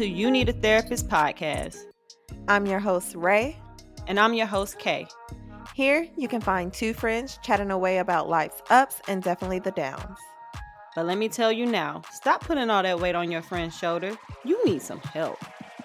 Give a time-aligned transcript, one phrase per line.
[0.00, 1.76] To You Need a Therapist podcast.
[2.48, 3.58] I'm your host, Ray.
[4.06, 5.06] And I'm your host, Kay.
[5.74, 10.18] Here, you can find two friends chatting away about life's ups and definitely the downs.
[10.96, 14.16] But let me tell you now stop putting all that weight on your friend's shoulder.
[14.42, 15.36] You need some help.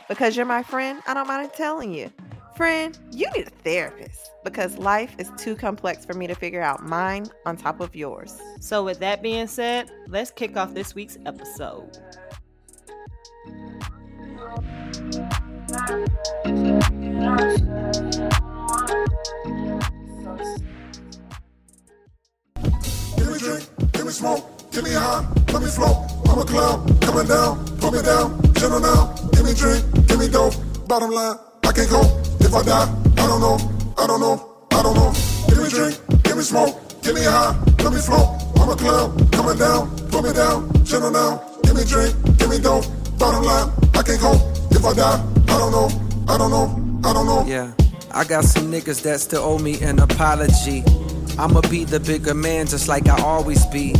[0.07, 2.09] Because you're my friend, I don't mind telling you.
[2.55, 6.85] Friend, you need a therapist because life is too complex for me to figure out
[6.85, 8.37] mine on top of yours.
[8.61, 11.97] So, with that being said, let's kick off this week's episode.
[14.45, 14.53] Give
[23.31, 25.97] me drink, give me smoke, give me high, let me float.
[26.29, 29.15] I'm a clown, coming down, put me down, gentle now.
[29.33, 30.53] Give me drink, give me dope.
[30.87, 32.01] Bottom line, I can't go.
[32.39, 33.57] If I die, I don't know,
[33.97, 35.11] I don't know, I don't know.
[35.47, 38.43] Give me drink, give me smoke, give me high, let me float.
[38.59, 41.41] I'm a clown, coming down, put me down, gentle now.
[41.63, 42.85] Give me drink, give me dope.
[43.17, 44.33] Bottom line, I can't go.
[44.71, 45.89] If I die, I don't know,
[46.27, 47.45] I don't know, I don't know.
[47.47, 47.71] Yeah,
[48.13, 50.83] I got some niggas that still owe me an apology.
[51.37, 53.93] I'ma be the bigger man just like I always be.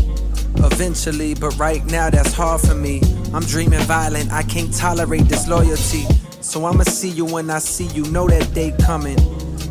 [0.58, 3.02] Eventually, but right now that's hard for me.
[3.34, 6.06] I'm dreaming violent, I can't tolerate disloyalty.
[6.42, 9.18] So I'ma see you when I see you, know that day coming.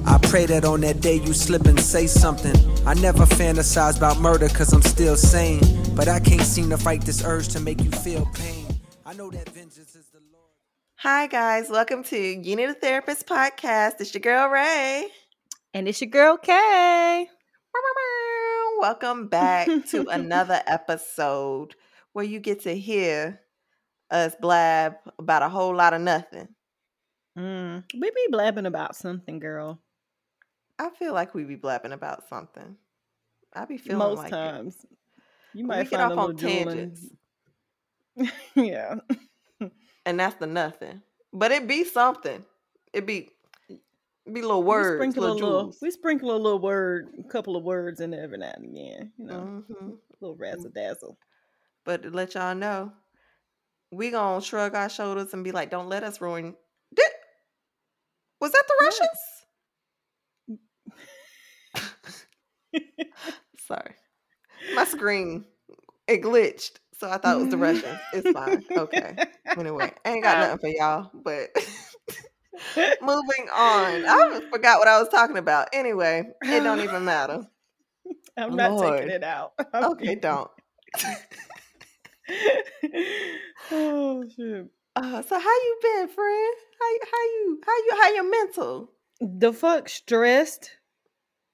[0.06, 2.54] I pray that on that day you slip and say something.
[2.86, 5.62] I never fantasize about murder cause I'm still sane.
[5.94, 8.63] But I can't seem to fight this urge to make you feel pain.
[9.04, 10.50] I know that vengeance is the Lord.
[10.96, 11.68] Hi, guys.
[11.68, 14.00] Welcome to You Need a Therapist podcast.
[14.00, 15.08] It's your girl, Ray.
[15.74, 17.28] And it's your girl, Kay.
[18.80, 21.74] Welcome back to another episode
[22.12, 23.40] where you get to hear
[24.10, 26.48] us blab about a whole lot of nothing.
[27.38, 29.80] Mm, we be blabbing about something, girl.
[30.78, 32.76] I feel like we be blabbing about something.
[33.54, 34.30] I be feeling Most like it.
[34.30, 34.86] times.
[35.52, 37.00] You We might get find off a on tangents.
[37.00, 37.18] drooling.
[38.54, 38.96] yeah.
[40.06, 41.02] and that's the nothing.
[41.32, 42.44] But it be something.
[42.92, 43.30] It be
[44.32, 47.56] be little words, we sprinkle little a little, we sprinkle a little word, a couple
[47.56, 49.12] of words in there every now and again.
[49.18, 51.18] You know, hmm a little razzle dazzle.
[51.84, 52.92] But to let y'all know,
[53.90, 56.54] we gonna shrug our shoulders and be like, "Don't let us ruin."
[56.94, 57.10] Did,
[58.40, 58.74] was that the?
[58.84, 59.20] Russians?
[63.58, 63.94] Sorry,
[64.72, 65.44] my screen
[66.08, 67.98] it glitched, so I thought it was the Russians.
[68.12, 68.64] It's fine.
[68.76, 69.16] Okay.
[69.56, 71.50] Anyway, I ain't got nothing for y'all, but
[73.02, 74.04] moving on.
[74.06, 75.68] I forgot what I was talking about.
[75.72, 77.40] Anyway, it don't even matter.
[78.36, 78.98] I'm not Lord.
[79.00, 79.52] taking it out.
[79.74, 80.50] Okay, don't.
[83.70, 84.66] oh shit.
[84.96, 86.54] Uh, so how you been, friend?
[86.80, 88.92] How you- how you how you how your mental?
[89.20, 90.70] The fuck stressed,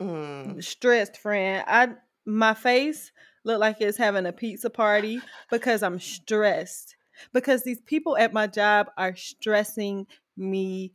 [0.00, 0.62] Mm.
[0.62, 1.64] stressed friend.
[1.66, 1.90] I
[2.26, 3.12] my face
[3.44, 5.20] look like it's having a pizza party
[5.50, 6.96] because I'm stressed.
[7.32, 10.06] Because these people at my job are stressing
[10.36, 10.92] me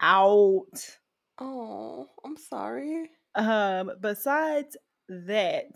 [0.00, 0.98] out.
[1.38, 3.10] Oh, I'm sorry.
[3.34, 4.76] Um, besides
[5.08, 5.70] that,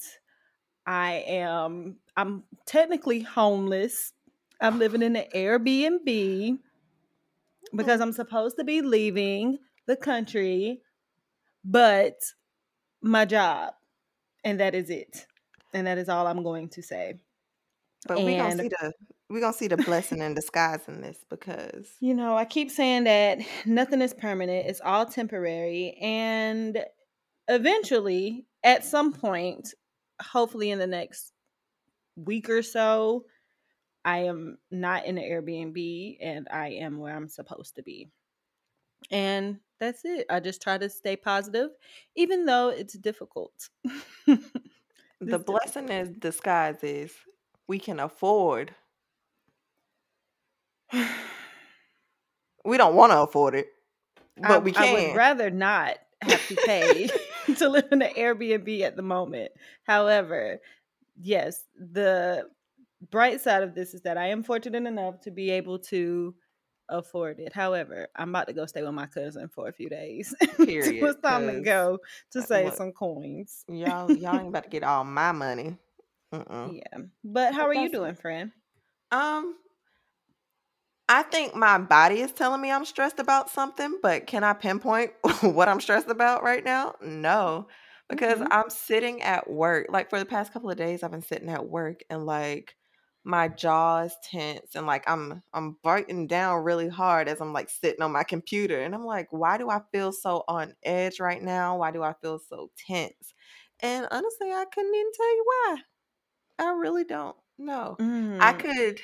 [0.87, 4.13] I am I'm technically homeless.
[4.61, 6.59] I'm living in an Airbnb
[7.75, 10.83] because I'm supposed to be leaving the country,
[11.65, 12.21] but
[13.01, 13.75] my job,
[14.45, 15.27] and that is it.
[15.73, 17.17] And that is all I'm going to say.
[18.07, 18.93] But we gonna see the
[19.31, 23.05] we gonna see the blessing in disguise in this because You know, I keep saying
[23.05, 25.97] that nothing is permanent, it's all temporary.
[26.01, 26.85] And
[27.49, 29.75] eventually, at some point,
[30.21, 31.33] hopefully in the next
[32.17, 33.25] week or so,
[34.05, 38.09] I am not in an Airbnb and I am where I'm supposed to be.
[39.11, 40.27] And that's it.
[40.31, 41.71] I just try to stay positive,
[42.17, 43.69] even though it's difficult.
[45.23, 47.13] the blessing is disguise is
[47.69, 48.75] we can afford.
[52.65, 53.69] We don't want to afford it,
[54.37, 55.09] but I, we I can.
[55.09, 57.09] would rather not have to pay
[57.59, 59.53] to live in an Airbnb at the moment.
[59.85, 60.61] However,
[61.21, 62.49] yes, the
[63.11, 66.35] bright side of this is that I am fortunate enough to be able to
[66.89, 67.53] afford it.
[67.53, 70.35] However, I'm about to go stay with my cousin for a few days.
[70.65, 71.99] Period, it's time to go
[72.33, 73.65] to uh, save look, some coins.
[73.69, 75.77] y'all, y'all ain't about to get all my money.
[76.35, 76.75] Mm-mm.
[76.75, 76.99] Yeah.
[77.25, 78.53] But how But are you doing, friend?
[79.13, 79.57] Um,
[81.09, 85.13] I think my body is telling me I'm stressed about something, but can I pinpoint
[85.43, 86.95] what I'm stressed about right now?
[87.03, 87.69] No,
[88.09, 88.51] because Mhm.
[88.51, 89.87] I'm sitting at work.
[89.91, 92.77] Like for the past couple of days, I've been sitting at work and like
[93.25, 97.71] my jaw is tense and like I'm I'm biting down really hard as I'm like
[97.71, 101.43] sitting on my computer and I'm like, why do I feel so on edge right
[101.43, 101.79] now?
[101.79, 103.35] Why do I feel so tense?
[103.81, 105.77] And honestly, I couldn't even tell you why.
[106.59, 108.01] I really don't know.
[108.41, 108.55] I Mm.
[108.55, 109.01] could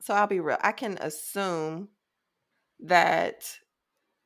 [0.00, 0.58] so I'll be real.
[0.62, 1.90] I can assume
[2.80, 3.58] that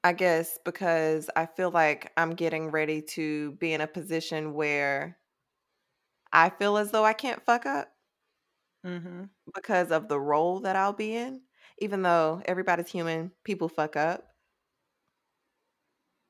[0.05, 5.19] I guess because I feel like I'm getting ready to be in a position where
[6.33, 7.96] I feel as though I can't fuck up
[8.87, 9.25] Mm-hmm.
[9.55, 11.43] because of the role that I'll be in.
[11.79, 14.35] Even though everybody's human, people fuck up.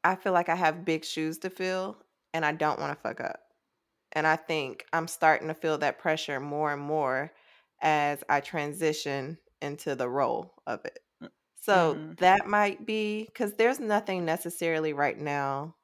[0.04, 3.20] I feel like I have big shoes to fill and I don't want to fuck
[3.20, 3.42] up.
[4.12, 7.32] And I think I'm starting to feel that pressure more and more
[7.82, 11.00] as I transition into the role of it.
[11.56, 12.16] So Mhm.
[12.18, 15.76] that might be because there's nothing necessarily right now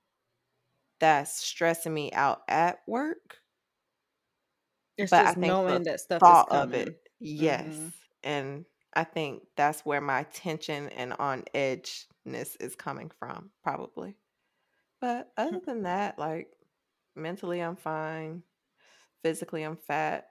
[1.01, 3.39] that's stressing me out at work.
[5.03, 6.75] It's But I just think knowing the that stuff is thought of coming.
[6.75, 7.81] it, yes.
[7.81, 7.93] Mhm.
[8.25, 14.17] And I think that's where my tension and on edgeness is coming from, probably.
[15.01, 16.49] But other than that, like
[17.17, 18.45] mentally, I'm fine.
[19.23, 20.29] Physically, I'm fat.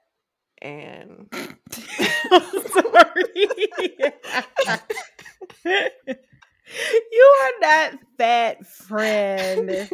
[0.61, 3.25] And I'm sorry.
[7.11, 9.89] you are not fat, friend.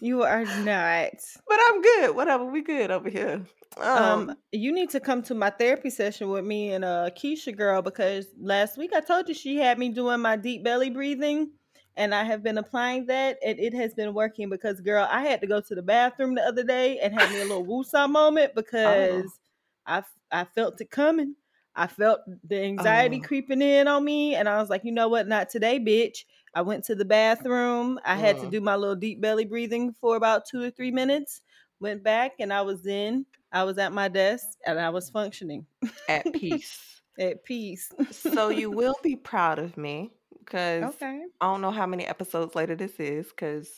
[0.00, 1.12] You are not.
[1.48, 2.14] but I'm good.
[2.16, 3.46] Whatever, we good over here.
[3.76, 7.56] Um, Um, you need to come to my therapy session with me and uh Keisha
[7.56, 11.50] girl because last week I told you she had me doing my deep belly breathing
[11.96, 15.40] and I have been applying that and it has been working because girl, I had
[15.42, 18.54] to go to the bathroom the other day and had me a little woosah moment
[18.54, 19.38] because
[19.86, 21.34] I I felt it coming.
[21.78, 23.26] I felt the anxiety Oh.
[23.26, 26.24] creeping in on me and I was like, you know what, not today, bitch.
[26.54, 28.00] I went to the bathroom.
[28.04, 31.40] I had to do my little deep belly breathing for about two or three minutes.
[31.78, 33.24] Went back and I was in.
[33.52, 35.66] I was at my desk and I was functioning
[36.08, 37.00] at peace.
[37.18, 37.90] at peace.
[38.10, 40.10] so you will be proud of me
[40.44, 41.20] because okay.
[41.40, 43.70] I don't know how many episodes later this is because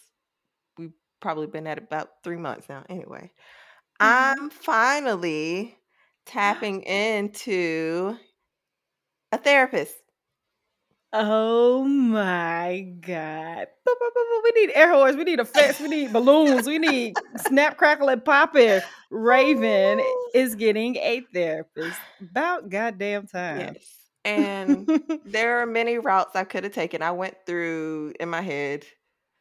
[0.79, 2.85] we've probably been at about three months now.
[2.88, 3.31] Anyway,
[4.00, 4.06] Mhm.
[4.38, 5.76] I'm finally
[6.31, 8.17] tapping into
[9.32, 9.94] a therapist.
[11.12, 13.67] Oh my god.
[14.44, 15.17] We need air horns.
[15.17, 15.81] We need effects.
[15.81, 16.67] We need balloons.
[16.67, 18.82] We need snap, crackle, and pop it.
[19.11, 20.31] Raven Ooh.
[20.35, 21.99] is getting a therapist.
[22.21, 23.75] About goddamn time.
[23.75, 23.97] Yes.
[24.25, 24.88] And
[25.25, 27.03] there are many routes I could have taken.
[27.03, 28.85] I went through in my head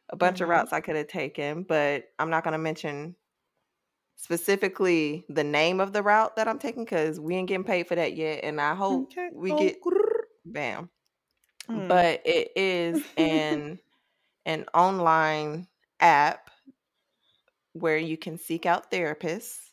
[0.09, 0.51] a bunch of Mhm.
[0.51, 3.15] routes I could have taken, but I'm not going to mention
[4.19, 7.95] specifically the name of the route that I'm taking because we ain't getting paid for
[7.95, 8.43] that yet.
[8.43, 9.31] And I hope Okay.
[9.31, 9.79] we Oh, get
[10.45, 10.91] bam.
[11.69, 11.89] Mm.
[11.89, 13.79] But it is an
[14.45, 15.67] an online
[16.01, 16.51] app
[17.73, 19.71] where you can seek out therapists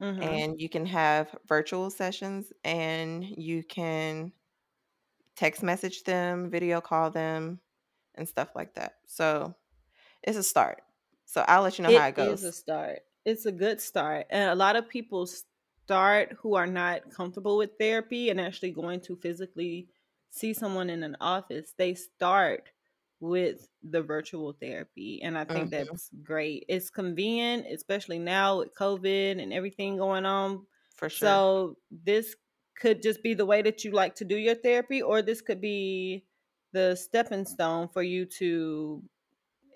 [0.00, 0.44] Mhm.
[0.44, 4.32] and you can have virtual sessions and you can
[5.36, 7.60] text message them, video call them,
[8.14, 8.96] and stuff like that.
[9.06, 9.54] So
[10.22, 10.82] it's a start.
[11.26, 12.16] So I'll let you know how it goes.
[12.16, 13.02] It is a start.
[13.24, 14.26] It's a good start.
[14.30, 19.00] And a lot of people start who are not comfortable with therapy and actually going
[19.02, 19.88] to physically
[20.30, 21.74] see someone in an office.
[21.76, 22.70] They start
[23.20, 25.22] with the virtual therapy.
[25.22, 25.70] And I think Mhm.
[25.70, 26.64] that's great.
[26.68, 30.66] It's convenient, especially now with COVID and everything going on.
[30.96, 31.44] For sure.
[31.46, 32.36] So this
[32.76, 35.60] could just be the way that you like to do your therapy, or this could
[35.60, 36.26] be
[36.72, 39.02] the stepping stone for you to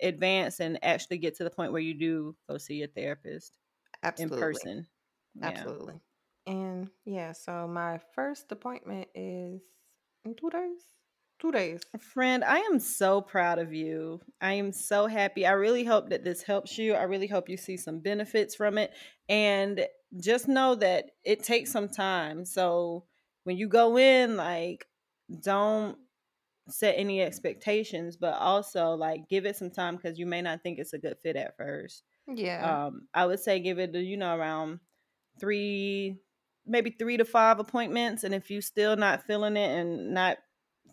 [0.01, 3.57] advance and actually get to the point where you do go see a therapist
[4.03, 4.37] Absolutely.
[4.37, 4.87] in person.
[5.35, 5.47] Yeah.
[5.47, 5.99] Absolutely.
[6.47, 9.61] And yeah, so my first appointment is
[10.25, 10.81] in two days.
[11.39, 11.81] Two days.
[11.99, 14.19] Friend, I am so proud of you.
[14.41, 15.45] I am so happy.
[15.45, 16.95] I really hope that this helps you.
[16.95, 18.91] I really hope you see some benefits from it.
[19.29, 19.85] And
[20.19, 22.43] just know that it takes some time.
[22.43, 23.05] So
[23.45, 24.87] when you go in, like,
[25.41, 25.97] don't
[26.71, 30.79] set any expectations, but also like give it some time because you may not think
[30.79, 32.03] it's a good fit at first.
[32.27, 32.85] Yeah.
[32.85, 34.79] Um, I would say give it, you know, around
[35.39, 36.17] three,
[36.65, 38.23] maybe three to five appointments.
[38.23, 40.37] And if you still not feeling it and not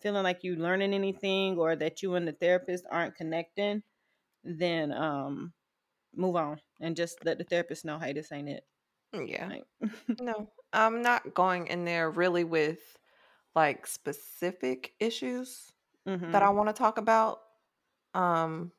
[0.00, 3.82] feeling like you learning anything or that you and the therapist aren't connecting,
[4.44, 5.52] then um
[6.14, 8.64] move on and just let the therapist know, hey, this ain't it.
[9.12, 9.48] yeah.
[9.48, 9.64] Like,
[10.20, 12.78] No, I'm not going in there really with
[13.56, 15.72] like specific issues
[16.32, 16.42] that mhm.
[16.42, 17.40] I want to talk about.
[18.14, 18.72] Um,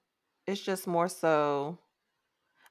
[0.48, 1.80] it's just more so.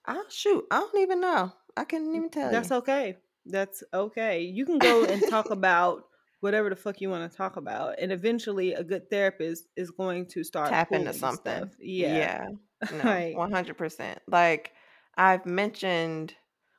[0.06, 0.66] I shoot.
[0.70, 1.52] I don't even know.
[1.76, 2.72] I couldn't even tell That's you.
[2.72, 3.18] okay.
[3.44, 4.42] That's okay.
[4.42, 6.08] You can go and talk about
[6.40, 10.26] whatever the fuck you want to talk about, and eventually, a good therapist is going
[10.28, 11.70] to start Tap into something.
[11.70, 11.76] stuff.
[11.78, 12.48] Yeah, Yeah.
[13.32, 14.20] One hundred percent.
[14.28, 14.72] Like
[15.16, 16.34] I've mentioned,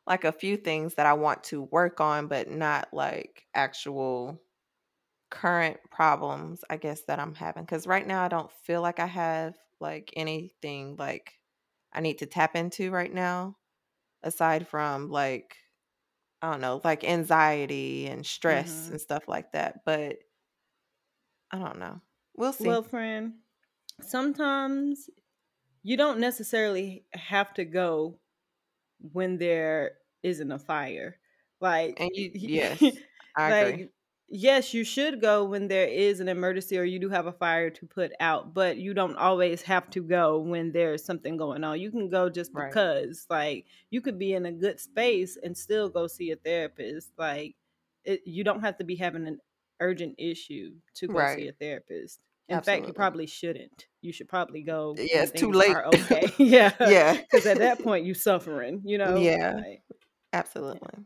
[0.06, 4.42] like a few things that I want to work on, but not like actual
[5.30, 6.64] current problems.
[6.70, 10.14] I guess that I'm having because right now I don't feel like I have like
[10.16, 11.34] anything like
[11.94, 13.58] I need to tap into right now,
[14.24, 15.58] aside from like
[16.42, 18.92] I don't know, like anxiety and stress Mhm.
[18.92, 19.82] and stuff like that.
[19.86, 20.20] But
[21.52, 22.02] I don't know.
[22.36, 22.78] We'll see.
[22.78, 23.40] Well, friend,
[24.02, 25.10] sometimes
[25.84, 28.20] you don't necessarily have to go
[29.00, 31.20] when there isn't a fire.
[31.62, 32.82] Like, and you, yes,
[33.36, 33.84] I agree.
[34.30, 37.70] Yes, you should go when there is an emergency or you do have a fire
[37.70, 41.80] to put out, but you don't always have to go when there's something going on.
[41.80, 42.70] You can go just Right.
[42.70, 43.26] because.
[43.30, 47.12] Like, you could be in a good space and still go see a therapist.
[47.18, 47.56] Like,
[48.04, 49.40] it, you don't have to be having an
[49.80, 52.20] urgent issue to go see a therapist.
[52.50, 53.88] In fact, you probably shouldn't.
[54.02, 54.96] You should probably go.
[54.98, 55.76] Yeah, it's too late.
[55.86, 56.32] Okay.
[56.38, 56.72] yeah.
[56.80, 57.14] Yeah.
[57.14, 58.82] Because at that point, you're suffering.
[58.86, 59.18] You know.
[59.18, 59.56] Yeah.
[59.56, 59.84] Like,
[60.32, 61.04] Absolutely.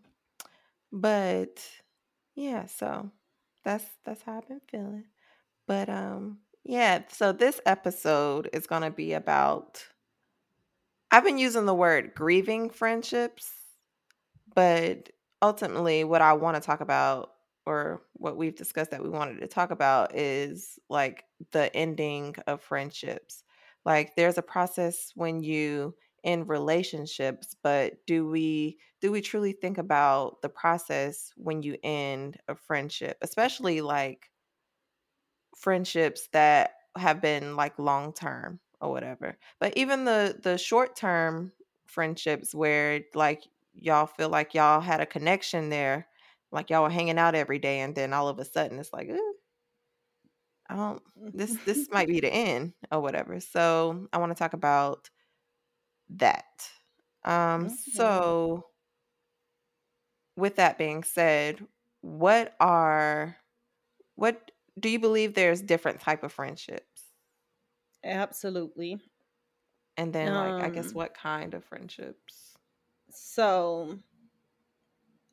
[0.92, 1.66] But
[2.36, 3.12] yeah, so
[3.64, 5.06] that's that's how I've been feeling.
[5.68, 9.88] But um yeah, so this episode is going to be about
[11.12, 13.52] I've been using the word grieving friendships,
[14.54, 15.10] but
[15.42, 17.32] ultimately what I want to talk about
[17.66, 22.62] or what we've discussed that we wanted to talk about is like the ending of
[22.62, 23.44] friendships.
[23.86, 29.78] Like there's a process when you in relationships, but do we do we truly think
[29.78, 34.32] about the process when you end a friendship, especially like
[35.56, 39.38] friendships that have been like long term or whatever.
[39.60, 41.54] But even the the short term
[41.88, 43.44] friendships where like
[43.74, 46.08] y'all feel like y'all had a connection there,
[46.52, 49.10] like y'all were hanging out every day, and then all of a sudden it's like,
[49.10, 49.36] "Ooh,
[50.70, 51.04] I don't.
[51.34, 53.40] This this might be the end or whatever.
[53.40, 55.10] So I want to talk about
[56.10, 56.72] that.
[57.24, 57.70] Um.
[57.70, 57.70] Okay.
[57.70, 58.71] So
[60.42, 61.68] with that being said,
[62.02, 63.38] what are
[64.16, 67.04] what do you believe there's different type of friendships?
[68.04, 69.02] Absolutely.
[69.96, 72.58] And then like I guess Um, what kind of friendships?
[73.10, 74.00] So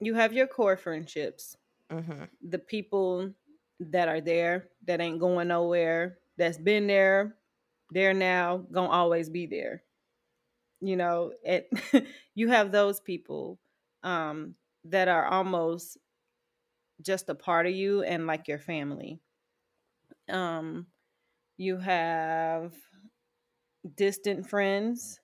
[0.01, 1.57] you have your core friendships,
[1.91, 2.25] Mm-hmm.
[2.43, 3.35] the people
[3.81, 7.37] that are there, that ain't going nowhere, that's been there,
[7.91, 9.85] there now, gonna always be there.
[10.81, 11.69] You know, it
[12.35, 13.61] you have those people
[14.03, 14.55] um
[14.91, 15.99] that are almost
[17.03, 19.21] just a part of you and like your family.
[20.29, 20.87] Um
[21.59, 22.75] you have
[23.97, 25.21] distant friends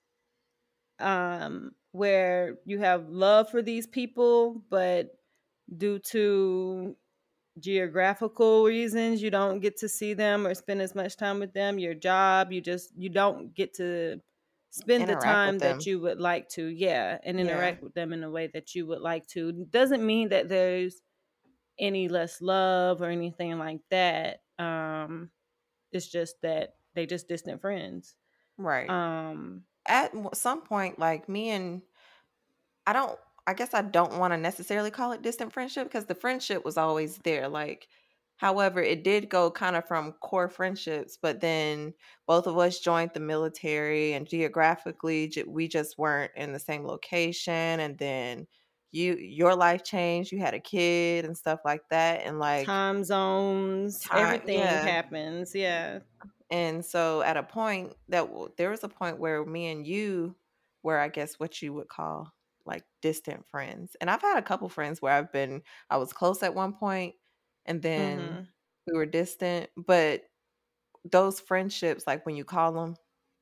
[1.01, 5.09] um where you have love for these people but
[5.77, 6.97] due to
[7.61, 11.79] geographical reasons you don't get to see them or spend as much time with them
[11.79, 14.21] your job you just you don't get to
[14.75, 17.41] spend the time that you would like to yeah and Yeah.
[17.41, 21.03] interact with them in a way that you would like to doesn't mean that there's
[21.79, 25.31] any less love or anything like that um
[25.93, 28.17] it's just that they just distant friends
[28.59, 28.95] Right.
[28.95, 31.83] um At some point, like me and
[32.87, 33.19] I don't.
[33.47, 36.79] I guess I don't want to necessarily call it distant friendship because the friendship was
[36.79, 37.47] always there.
[37.49, 37.89] Like,
[38.45, 41.95] however, it did go kind of from core friendships, but then
[42.27, 47.81] both of us joined the military, and geographically, we just weren't in the same location.
[47.81, 48.47] And then
[48.93, 50.31] you, your life changed.
[50.31, 54.85] You had a kid and stuff like that, and like time zones time, everything yeah.
[54.85, 56.01] happens yeah
[56.51, 60.37] And so at a point that there was a point where me and you
[60.83, 62.33] were, I guess, what you would call
[62.67, 63.97] like distant friends.
[64.01, 67.15] And I've had a couple friends where I've been, I was close at one point
[67.67, 68.55] and then Mhm.
[68.87, 69.71] we were distant.
[69.77, 70.25] But
[71.05, 72.97] those friendships, like when you call them,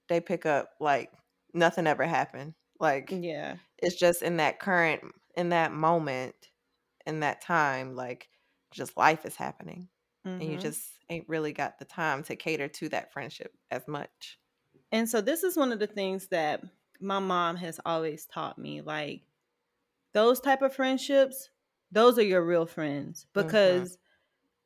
[0.09, 1.13] they pick up like
[1.55, 2.55] nothing ever happened.
[2.81, 5.05] Like yeah it's just in that current,
[5.37, 6.35] in that moment,
[7.07, 8.31] in that time, like
[8.73, 9.89] just life is happening.
[10.41, 10.59] And you Mhm.
[10.59, 14.39] just ain't really got the time to cater to that friendship as much.
[14.91, 16.63] and so this is one of the things that
[17.01, 19.23] my mom has always taught me like
[20.15, 21.51] those type of friendships
[21.93, 23.87] those are your real friends Mhm.
[23.87, 23.99] because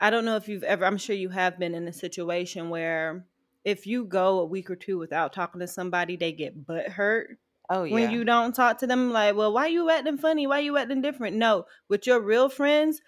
[0.00, 3.24] i don't know if you've ever i'm sure you have been in a situation where
[3.64, 7.38] if you go a week or two without talking to somebody they get butt hurt
[7.68, 7.94] Oh yeah.
[7.94, 10.46] when you don't talk to them like well why you acting funny?
[10.46, 11.34] Why you acting different?
[11.36, 13.00] No with your real friends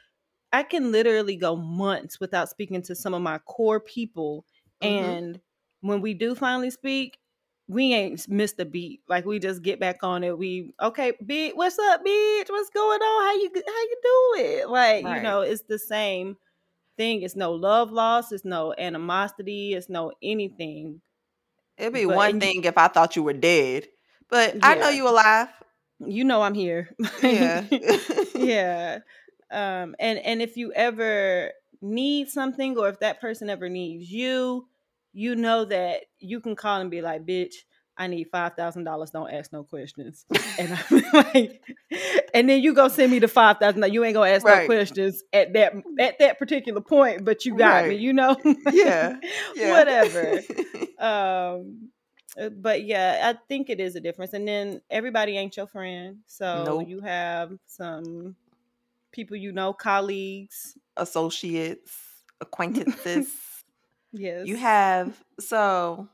[0.52, 4.45] i can literally go months without speaking to some of my core people
[4.83, 4.88] Mhm.
[4.88, 5.40] and
[5.80, 7.18] when we do finally speak
[7.68, 11.52] we ain't missed a beat like we just get back on it we okay bitch
[11.54, 12.49] what's up bitch?
[12.50, 13.26] What's going on?
[13.26, 14.68] How you how you doing?
[14.71, 16.37] Like you know it's the same
[16.98, 17.22] thing.
[17.22, 18.30] It's no love loss.
[18.32, 19.72] It's no animosity.
[19.72, 21.00] It's no anything.
[21.78, 23.86] It'd be but one thing if I thought you were dead,
[24.28, 24.96] but I know yeah.
[24.96, 25.48] you alive.
[26.00, 26.90] you know i'm here.
[27.22, 27.64] Yeah.
[28.34, 28.98] yeah.
[29.50, 34.66] Um and and if you ever need something or if that person ever needs you
[35.12, 37.54] you know that you can call and be like bitch
[37.98, 39.10] I need five thousand dollars.
[39.10, 40.24] Don't ask no questions.
[40.58, 41.60] And I'm like,
[42.34, 43.92] and then you go send me the five thousand.
[43.92, 44.62] You ain't gonna ask Right.
[44.62, 47.96] no questions at that at that particular point, but you got me.
[47.96, 48.36] You know.
[48.72, 49.16] Yeah,
[49.56, 49.72] yeah.
[49.78, 50.40] Whatever.
[50.98, 51.90] um,
[52.40, 54.32] uh, but yeah, I think it is a difference.
[54.32, 56.88] And then everybody ain't your friend, so Nope.
[56.88, 58.36] you have some
[59.12, 60.76] people you know, colleagues.
[60.96, 61.96] Associates,
[62.40, 63.28] acquaintances.
[64.12, 66.08] Yes, You have so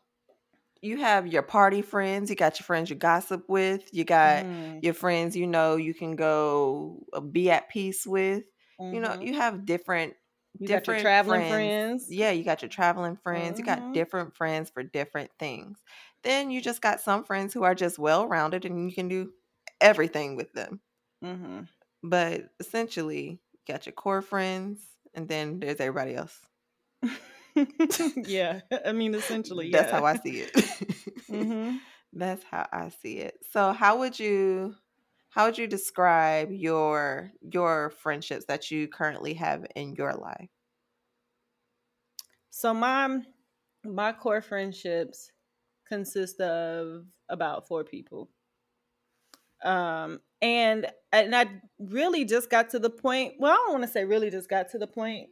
[0.84, 4.82] you have your party friends, you got your friends you gossip with, you got Mhm,
[4.82, 8.44] your friends you know you can go uh, be at peace with.
[8.90, 9.22] You know, mhm.
[9.22, 10.14] you have different
[10.58, 12.06] You different traveling friends.
[12.06, 13.58] Yeah, you got your traveling friends.
[13.58, 13.94] You got Mhm.
[13.94, 15.82] different friends for different things.
[16.22, 19.32] Then you just got some friends who are just well-rounded and you can do
[19.80, 20.80] everything with them.
[21.22, 21.66] hmm
[22.02, 26.46] But essentially, you got your core friends and then there's everybody else.
[28.16, 29.90] yeah, I mean, essentially, That's yeah.
[29.90, 30.56] how I see it.
[31.28, 31.78] hmm
[32.12, 33.38] That's how I see it.
[33.50, 34.76] So how would you
[35.30, 40.50] how would you describe your your friendships that you currently have in your life?
[42.50, 43.22] So my
[43.84, 45.30] my core friendships
[45.86, 48.30] consist of about four people.
[49.62, 53.88] Um and and I really just got to the point, well, I don't want to
[53.88, 55.30] say really just got to the point,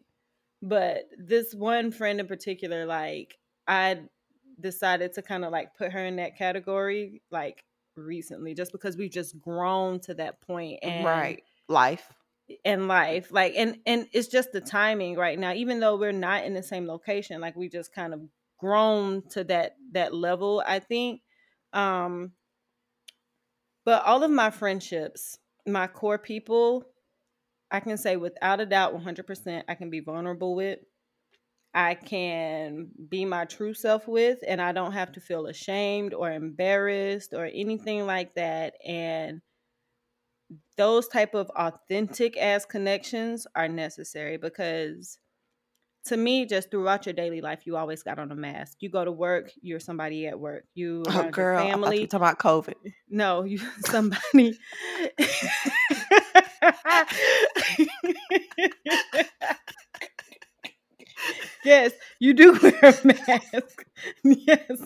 [0.62, 4.00] but this one friend in particular like I
[4.60, 7.64] decided to kind of like put her in that category like
[7.96, 11.42] recently just because we've just grown to that point and right.
[11.68, 12.12] Life.
[12.64, 16.44] in life like and and it's just the timing right now even though we're not
[16.44, 18.20] in the same location like we just kind of
[18.58, 21.22] grown to that that level i think
[21.72, 22.32] um
[23.84, 26.84] but all of my friendships my core people
[27.72, 30.78] i can say without a doubt 100% i can be vulnerable with.
[31.74, 36.30] I can be my true self with and i don't have to feel ashamed or
[36.30, 38.74] embarrassed or anything like that.
[38.86, 39.40] And
[40.76, 45.18] those type of authentic ass connections are necessary because
[46.04, 48.78] to me just throughout your daily life you always got on a mask.
[48.80, 50.64] You go to work you're somebody at work.
[50.74, 52.06] You Oh, girl, your I thought you family.
[52.06, 52.74] talking about COVID.
[53.08, 54.58] no you somebody
[61.64, 63.84] yes you do wear a mask.
[64.24, 64.80] Yes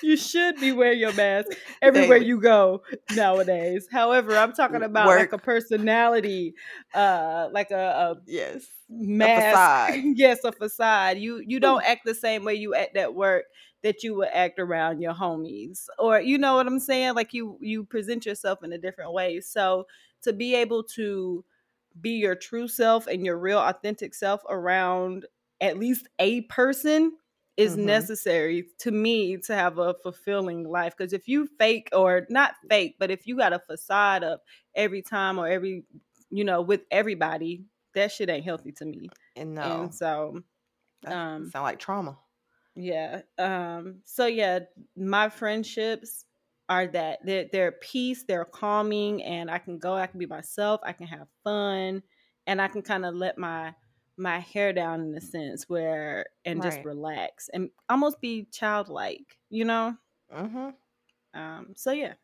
[0.00, 1.48] you should be wearing your mask
[1.82, 3.86] everywhere you go nowadays.
[3.90, 6.54] However i'm talking about like a personality
[6.94, 8.66] uh like a, a Yes.
[8.88, 9.28] mask.
[9.28, 9.86] facade.
[10.16, 11.18] yes a facade.
[11.18, 13.44] You you don't act the same way you act at work
[13.82, 17.14] that you would act around your homies or you know what i'm saying?
[17.14, 19.40] Like you you present yourself in a different way.
[19.40, 19.86] So
[20.26, 21.44] to be able to
[22.00, 25.26] be your true self and your real authentic self around
[25.60, 27.16] at least a person
[27.56, 27.76] is Mhm.
[27.76, 32.96] necessary to me to have a fulfilling life because if you fake or not fake
[32.98, 34.42] but if you got a facade up
[34.74, 35.84] every time or every
[36.30, 40.42] you know with everybody that shit ain't healthy to me And no, and so
[41.02, 42.18] that um, sound like trauma.
[42.74, 44.60] yeah um so yeah
[44.96, 46.25] my friendships
[46.68, 50.80] are that they're, they're peace they're calming and i can go i can be myself
[50.84, 52.02] i can have fun
[52.46, 53.74] and i can kind of let my
[54.16, 59.64] my hair down in a sense where and just relax and almost be childlike you
[59.64, 59.96] know
[60.30, 60.76] Mm-hmm.
[61.34, 62.14] um so yeah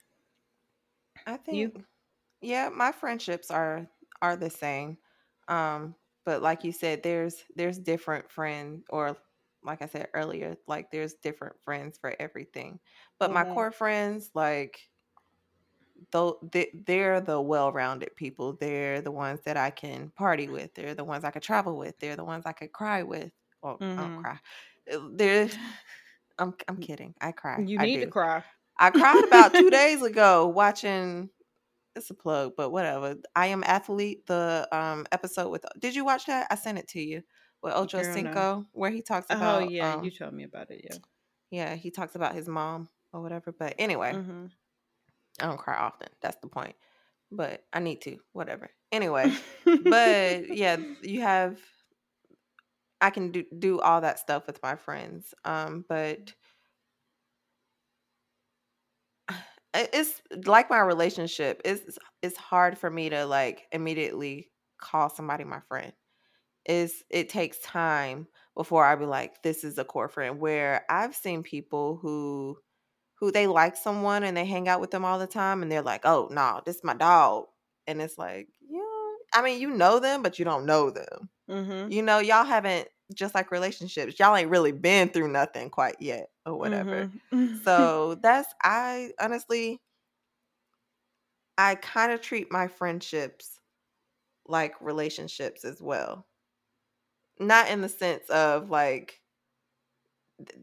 [1.27, 1.73] I You?
[1.73, 1.85] think
[2.41, 3.89] yeah, my friendships are
[4.23, 4.99] are the same.
[5.49, 9.19] Um, but like you said, there's there's different friend or
[9.65, 12.81] like I said earlier, like there's different friends for everything.
[13.19, 13.45] But my Mhm.
[13.45, 14.91] core friends, like
[16.11, 18.55] though they, they're the well-rounded people.
[18.55, 20.75] They're the ones that I can party with.
[20.75, 21.99] They're the ones I could travel with.
[21.99, 23.33] They're the ones I could cry with.
[23.63, 24.25] Well, I don't Mhm.
[24.25, 24.39] cry.
[24.93, 25.49] Uh, They're
[26.39, 27.15] I'm I'm kidding.
[27.21, 27.65] I cry.
[27.67, 28.45] you need to cry
[28.79, 31.31] I cried about two days ago watching.
[31.97, 33.17] It's a plug, but whatever.
[33.37, 34.27] I am athlete.
[34.27, 35.65] The um episode with.
[35.79, 36.49] Did you watch that?
[36.51, 37.23] I sent it to you
[37.63, 38.13] with Ocho Girl, no.
[38.15, 39.63] Cinco, where he talks about.
[39.63, 40.99] oh yeah um, you told me about it yeah
[41.51, 43.53] yeah, he talks about his mom or whatever.
[43.53, 44.51] But anyway, Mhm.
[45.41, 46.09] I don't cry often.
[46.21, 46.77] That's the point.
[47.31, 48.19] But I need to.
[48.33, 48.71] Whatever.
[48.91, 49.33] Anyway,
[49.85, 51.59] but yeah, you have.
[53.01, 55.35] I can do do all that stuff with my friends.
[55.45, 56.33] Um, but
[59.75, 65.61] it's like my relationship it's it's hard for me to like immediately call somebody my
[65.61, 65.93] friend
[66.67, 71.15] is it takes time before i be like this is a core friend where i've
[71.15, 72.57] seen people who
[73.17, 75.83] who they like someone and they hang out with them all the time and they're
[75.83, 77.47] like oh no this is my dog
[77.87, 78.81] and it's like yeah
[79.35, 81.93] i mean you know them but you don't know them Mhm.
[81.93, 84.19] you know y'all haven't just like relationships.
[84.19, 87.07] Y'all ain't really been through nothing quite yet or whatever.
[87.33, 87.33] Mhm.
[87.53, 89.83] So that's I honestly
[91.57, 93.59] I kind of treat my friendships
[94.47, 96.27] like relationships as well.
[97.43, 99.21] Not in the sense of like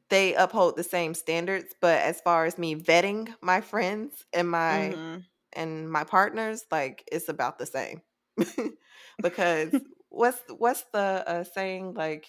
[0.10, 5.00] they uphold the same standards, but as far as me vetting my friends and my
[5.00, 5.30] Mhm.
[5.54, 8.02] and my partners, like it's about the same.
[9.22, 9.74] because
[10.10, 12.28] what's what's the uh, saying like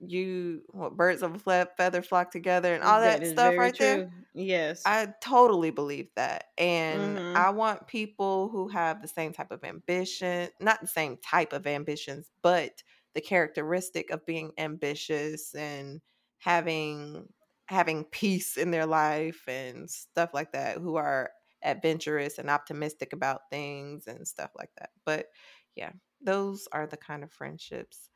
[0.00, 4.04] you what birds of a feather flock together and all that stuff very right there.
[4.34, 4.84] Yes.
[4.84, 6.46] I totally believe that.
[6.58, 7.32] And Mhm.
[7.34, 11.66] I want people who have the same type of ambition, not the same type of
[11.68, 12.82] ambitions, but
[13.14, 16.00] the characteristic of being ambitious and
[16.38, 17.32] having
[17.66, 21.30] having peace in their life and stuff like that who are
[21.62, 24.90] adventurous and optimistic about things and stuff like that.
[25.04, 25.28] But
[25.76, 28.10] yeah, those are the kind of friendships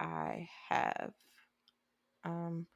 [0.00, 1.12] I have.
[2.24, 2.66] Um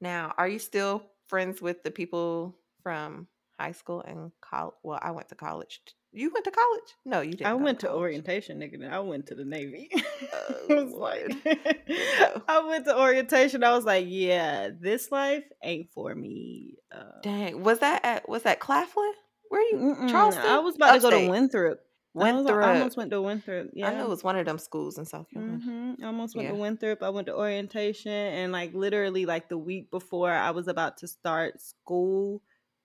[0.00, 3.28] now, are you still friends with the people from
[3.60, 4.76] high school and college?
[4.84, 5.82] Well, I went to college.
[6.16, 6.94] You went to college?
[7.04, 7.46] No, you didn't.
[7.46, 8.00] I went to college.
[8.00, 8.90] orientation, nigga.
[8.90, 9.90] I went to the Navy.
[10.32, 11.44] Oh, I was like,
[11.88, 12.42] No.
[12.48, 13.62] I went to orientation.
[13.62, 16.76] I was like, yeah, this life ain't for me.
[16.90, 19.12] Um, Dang, was that at was that Claflin?
[19.50, 19.76] Where you?
[19.76, 20.44] mm-mm, Charleston.
[20.44, 21.30] I was about to go to Upstate?
[21.30, 21.84] Winthrop.
[22.18, 23.70] I, almost went to Winthrop.
[23.74, 23.90] Yeah.
[23.90, 25.58] I know it was one of them schools in South Carolina.
[25.58, 27.02] hmm I almost went to Winthrop.
[27.02, 31.08] I went to orientation, and like literally, like the week before I was about to
[31.08, 32.42] start school,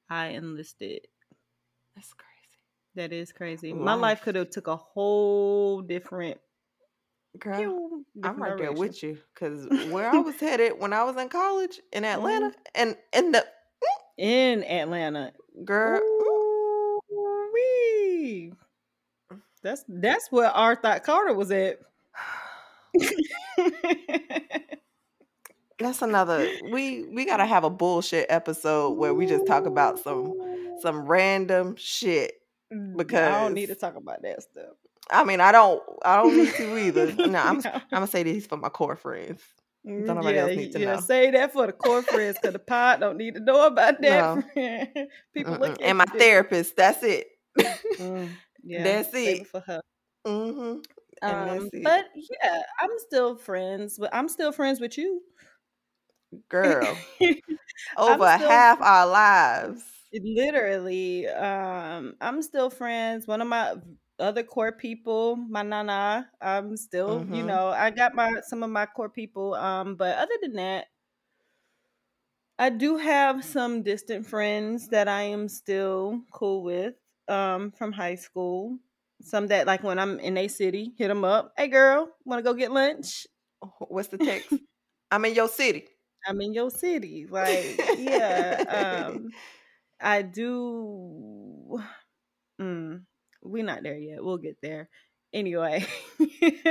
[0.09, 1.07] I enlisted.
[1.95, 2.30] That's crazy,
[2.95, 3.71] That is crazy.
[3.73, 4.21] My life Life.
[4.23, 6.39] could have took a whole different.
[7.39, 7.57] girl.
[7.57, 11.15] pew, I'm different right there with you because where I was headed when I was
[11.15, 12.59] in college in Atlanta, Mm-hmm.
[12.75, 13.45] and in the
[14.17, 15.31] in Atlanta.
[15.63, 16.01] girl,
[17.13, 18.53] Ooh-wee.
[19.63, 20.75] That's that's where R.
[20.75, 21.79] Thought Carter was at.
[25.79, 30.33] that's another we we gotta have a bullshit episode where we just talk about some
[30.81, 32.40] some random shit
[32.71, 34.75] I don't need to talk about that stuff.
[35.11, 37.71] i mean i don't i don't need to either no i'm No.
[37.73, 39.41] i'm gonna say these for my core friends
[39.83, 40.99] Mm, Don't nobody yeah, else need to yeah, know.
[41.01, 44.35] say that for the core friends because the pod don't need to know about that.
[44.35, 44.43] No.
[45.33, 45.59] People Mm-mm.
[45.59, 47.25] look at and my therapist that's it.
[47.99, 48.29] Mm,
[48.63, 49.47] yeah, That's it.
[49.47, 49.81] for her.
[50.23, 50.75] hmm
[51.23, 51.83] Um, it.
[51.83, 53.97] but yeah, I'm still friends.
[53.97, 55.23] But I'm still friends with you.
[56.47, 56.95] girl
[57.97, 59.81] over still- half our lives
[60.13, 63.27] Literally, um, I'm still friends.
[63.27, 63.75] One of my
[64.19, 67.43] other core people, my nana, I'm still, you Mhm.
[67.43, 69.53] know, I got my some of my core people.
[69.55, 70.87] Um, but other than that,
[72.59, 76.95] I do have some distant friends that I am still cool with,
[77.27, 78.77] um, from high school.
[79.21, 81.53] Some that like when I'm in a city, hit them up.
[81.57, 83.25] Hey, girl, want to go get lunch?
[83.89, 84.59] what's the text
[85.11, 85.87] i'm in your city
[86.27, 87.25] I'm in your city.
[87.27, 88.61] Like, yeah.
[89.07, 89.33] Um,
[90.01, 91.81] I do.
[92.61, 93.05] Mm,
[93.43, 94.23] we're not there yet.
[94.23, 94.89] We'll get there.
[95.33, 95.85] Anyway.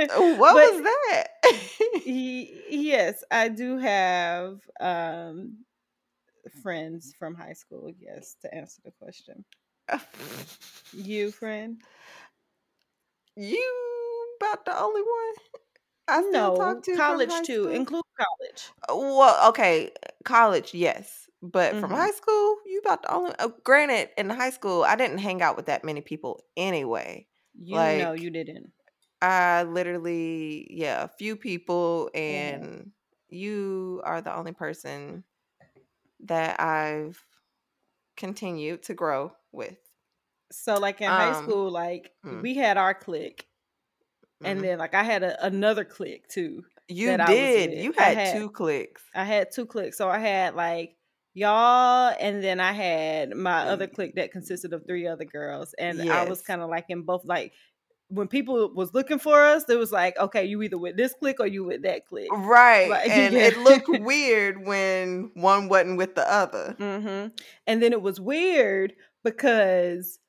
[0.09, 1.27] Oh, what was that
[2.03, 5.65] he- yes, I do have um
[6.63, 7.91] friends from high school.
[7.99, 9.45] Yes, to answer the question.
[10.93, 11.83] You, friend?
[13.35, 15.33] You about the only one
[16.07, 17.67] I still No, talk to college too.
[17.67, 18.71] Include college.
[18.89, 19.91] Well, okay,
[20.23, 21.93] college, yes, but from Mhm.
[21.93, 23.35] high school, you about the only.
[23.39, 27.27] Uh, granted, in high school, I didn't hang out with that many people anyway.
[27.53, 28.73] You know Like, you didn't.
[29.21, 32.71] I literally, yeah, a few people, Mhm.
[32.71, 32.91] and
[33.29, 35.23] you are the only person
[36.21, 37.25] that I've
[38.17, 39.79] continued to grow with.
[40.51, 42.41] So like in high Um, school, like mm.
[42.41, 43.47] we had our clique.
[44.43, 44.65] And Mhm.
[44.65, 46.65] then like I had a, another clique too.
[46.87, 47.73] you that I was did.
[47.73, 47.73] with.
[47.73, 49.03] You I had, had- two clicks.
[49.15, 49.97] I had two cliques.
[49.97, 50.97] So I had like
[51.33, 55.73] y'all and then I had my other Y- clique that consisted of three other girls.
[55.77, 57.53] And I was kind of like in both like
[58.09, 61.39] when people was looking for us, it was like, okay, you either with this clique
[61.39, 62.31] or you with that clique.
[62.31, 62.89] Right.
[62.89, 63.47] Like, and yeah.
[63.47, 66.75] it looked weird when one wasn't with the other.
[66.77, 67.27] hmm
[67.67, 70.19] And then it was weird because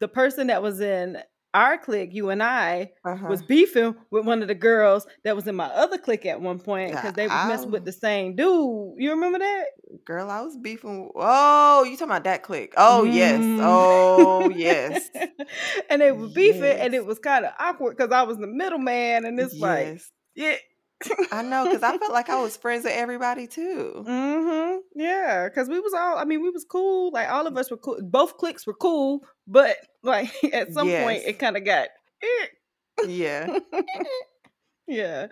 [0.00, 1.18] the person that was in
[1.56, 3.26] our clique, you and I, Uh-huh.
[3.28, 6.58] was beefing with one of the girls that was in my other clique at one
[6.60, 8.94] point because they was messing with the same dude.
[8.98, 9.64] You remember that?
[10.04, 11.10] Girl, I was beefing.
[11.16, 12.74] Oh, you talking about that click?
[12.76, 13.42] Oh, yes.
[13.42, 13.58] Mm.
[13.62, 15.08] Oh, yes.
[15.90, 19.24] and they were beefing, and it was kind of awkward because I was the middleman,
[19.24, 20.00] and it's like,
[20.34, 20.56] yeah,
[21.30, 24.04] I know, because I felt like I was friends with everybody too.
[24.06, 27.10] mm-hmm, yeah, because we was all, I mean, we was cool.
[27.12, 27.98] Like all of us were cool.
[28.02, 31.88] Both cliques were cool, but like at some point, it kind of got,
[32.22, 33.06] eh.
[33.06, 33.58] Yeah.
[34.86, 35.26] yeah.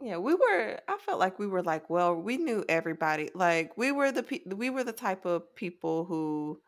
[0.00, 0.78] Yeah, we were.
[0.88, 3.30] I felt like we were like, well, we knew everybody.
[3.34, 6.60] Like we were the pe- we were the type of people who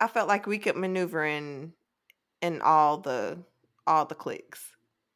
[0.00, 1.72] I felt like we could maneuver in
[2.40, 3.38] in all the
[3.86, 4.72] all the cliques.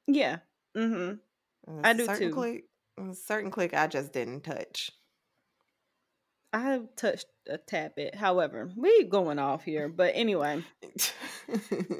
[0.07, 0.38] Yeah.
[0.77, 1.81] Mm-hmm.
[1.83, 2.62] I do certain too.
[2.99, 4.90] a certain clique, I just didn't touch.
[6.53, 8.14] I have touched a tap it.
[8.14, 9.88] However, we going off here.
[9.88, 10.62] But anyway.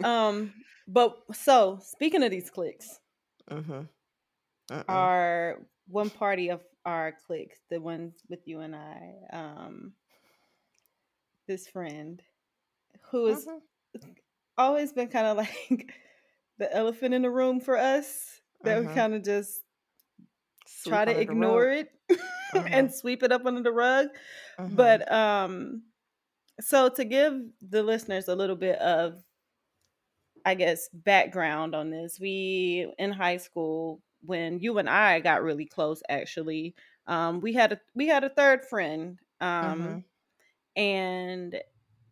[0.03, 0.53] Um,
[0.87, 2.99] but so speaking of these cliques,
[3.51, 3.83] mm-hmm.
[4.71, 4.85] Uh-uh.
[4.89, 9.93] our one party of our cliques, the ones with you and I, um,
[11.47, 12.23] this friend
[13.11, 13.61] who has Mhm.
[14.59, 15.37] always been kind of
[15.69, 15.93] like
[16.59, 18.95] the elephant in the room for us that we Mhm.
[18.95, 19.63] kind of just
[20.67, 21.91] Sweep try to ignore it
[22.55, 22.69] Mhm.
[22.73, 24.09] and sweep it up under the rug.
[24.59, 24.77] Mhm.
[24.77, 25.83] But um
[26.61, 29.23] so to give the listeners a little bit of
[30.45, 35.67] I guess background on this, we in high school when you and I got really
[35.67, 36.75] close actually,
[37.07, 39.19] um we had a we had a third friend.
[39.41, 40.05] Um Mhm.
[40.77, 41.63] and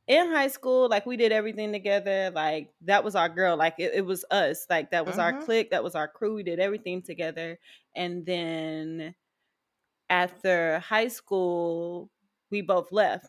[0.08, 2.30] in high school, like we did everything together.
[2.30, 3.56] Like that was our girl.
[3.56, 4.66] Like it, it was us.
[4.70, 5.70] Like that was our clique.
[5.70, 6.34] That was our crew.
[6.34, 7.58] We did everything together.
[7.96, 9.14] And then
[10.10, 12.10] after high school,
[12.50, 13.28] we both left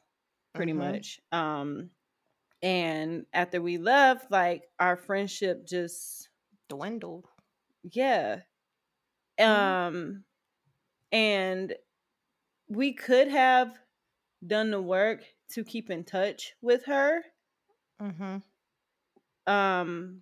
[0.53, 0.77] pretty Mhm.
[0.77, 1.19] much.
[1.31, 1.91] Um,
[2.62, 6.29] and after we left, like our friendship just
[6.69, 7.27] dwindled.
[7.83, 8.41] yeah.
[9.45, 9.77] Mhm.
[9.88, 10.25] Um,
[11.12, 11.75] and
[12.69, 13.79] we could have
[14.45, 17.23] done the work to keep in touch with her.
[18.01, 18.38] Mm-hmm.
[19.47, 20.21] um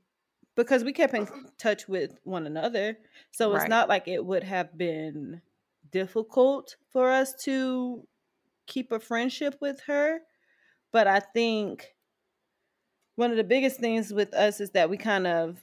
[0.56, 2.98] because we kept in touch with one another
[3.32, 3.68] so it's Right.
[3.68, 5.42] not like it would have been
[5.92, 8.06] difficult for us to
[8.68, 10.20] keep a friendship with her
[10.92, 11.88] but i think
[13.16, 15.58] one of the biggest things with us is that we kind of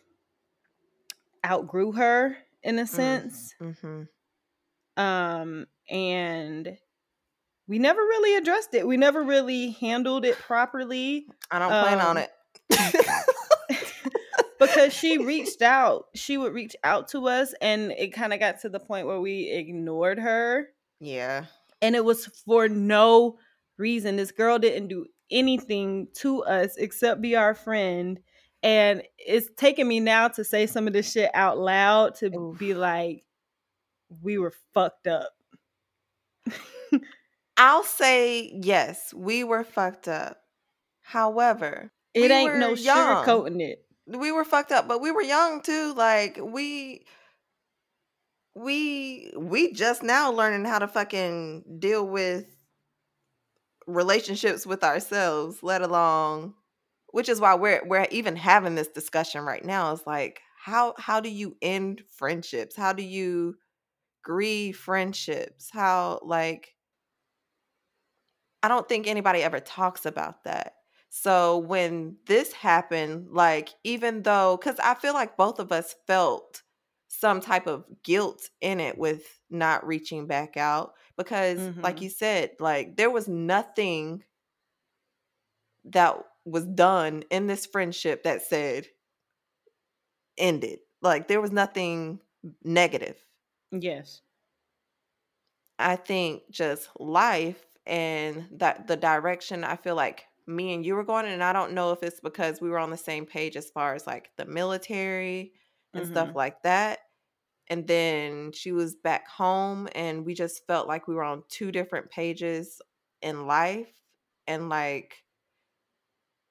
[1.47, 4.03] outgrew her in a sense Mm-hmm.
[5.03, 6.77] um and
[7.67, 12.17] we never really addressed it we never really handled it properly I don't plan on
[12.19, 12.31] Um, it.
[14.59, 18.61] because she reached out she would reach out to us and it kind of got
[18.61, 20.69] to the point where we ignored her
[21.01, 21.45] yeah.
[21.81, 23.39] and it was for no
[23.77, 28.21] reason this girl didn't do anything to us except be our friend
[28.63, 32.59] and it's taking me now to say some of this shit out loud to Oof.
[32.59, 33.25] be like
[34.23, 35.31] we were fucked up
[37.59, 40.39] I'll say yes, we were fucked up.
[41.03, 43.25] However, it we ain't no young.
[43.25, 45.93] sugarcoating it We were fucked up, but we were young too.
[45.95, 47.05] Like we
[48.55, 52.47] we we just now learning how to fucking deal with
[53.87, 56.55] relationships with ourselves, let alone
[57.11, 59.93] which is why we're we're even having this discussion right now.
[59.93, 62.77] Is like how how do you end friendships?
[62.77, 63.57] How do you
[64.23, 65.71] grieve friendships?
[65.73, 66.75] How like
[68.63, 70.75] I don't think anybody ever talks about that.
[71.11, 76.63] So when this happened, like even though cuz I feel like both of us felt
[77.09, 82.03] some type of guilt in it with not reaching back out because like Mhm.
[82.03, 84.25] you said, like there was nothing
[85.85, 88.89] that was done in this friendship that said
[90.37, 90.81] ended.
[91.01, 92.21] Like there was nothing
[92.63, 93.25] negative.
[93.71, 94.23] yes
[95.79, 101.05] I think just life and that the direction I feel like me and you were
[101.05, 103.71] going, and I don't know if it's because we were on the same page as
[103.71, 105.55] far as like the military
[105.95, 106.37] and stuff Mhm.
[106.37, 107.01] like that.
[107.69, 111.73] And then she was back home, and we just felt like we were on two
[111.73, 112.83] different pages
[113.23, 114.01] in life.
[114.47, 115.25] And like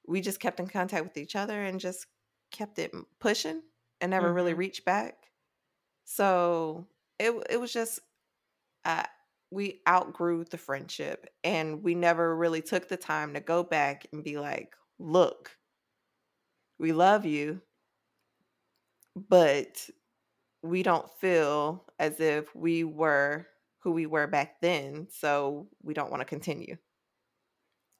[0.07, 2.07] we just kept in contact with each other and just
[2.51, 3.63] kept it pushing
[3.99, 4.53] and never really Mhm.
[4.53, 5.31] reached back.
[6.05, 6.87] So
[7.19, 7.99] it it was just
[8.85, 9.05] uh,
[9.51, 14.23] we outgrew the friendship and we never really took the time to go back and
[14.23, 15.57] be like, look,
[16.79, 17.61] we love you,
[19.15, 19.89] but
[20.63, 23.47] we don't feel as if we were
[23.81, 25.07] who we were back then.
[25.11, 26.77] So we don't want to continue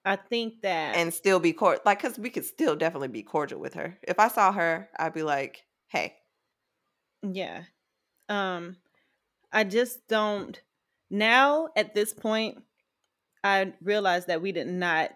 [0.05, 1.81] i think that and still be cordial.
[1.85, 3.99] Like, because we could still definitely be cordial with her.
[4.03, 6.17] If I saw her, I'd be like, hey,
[7.21, 7.65] Yeah.
[8.29, 8.77] Um
[9.51, 10.61] I just don't
[11.09, 12.63] now at this point
[13.43, 15.11] I realized that we did not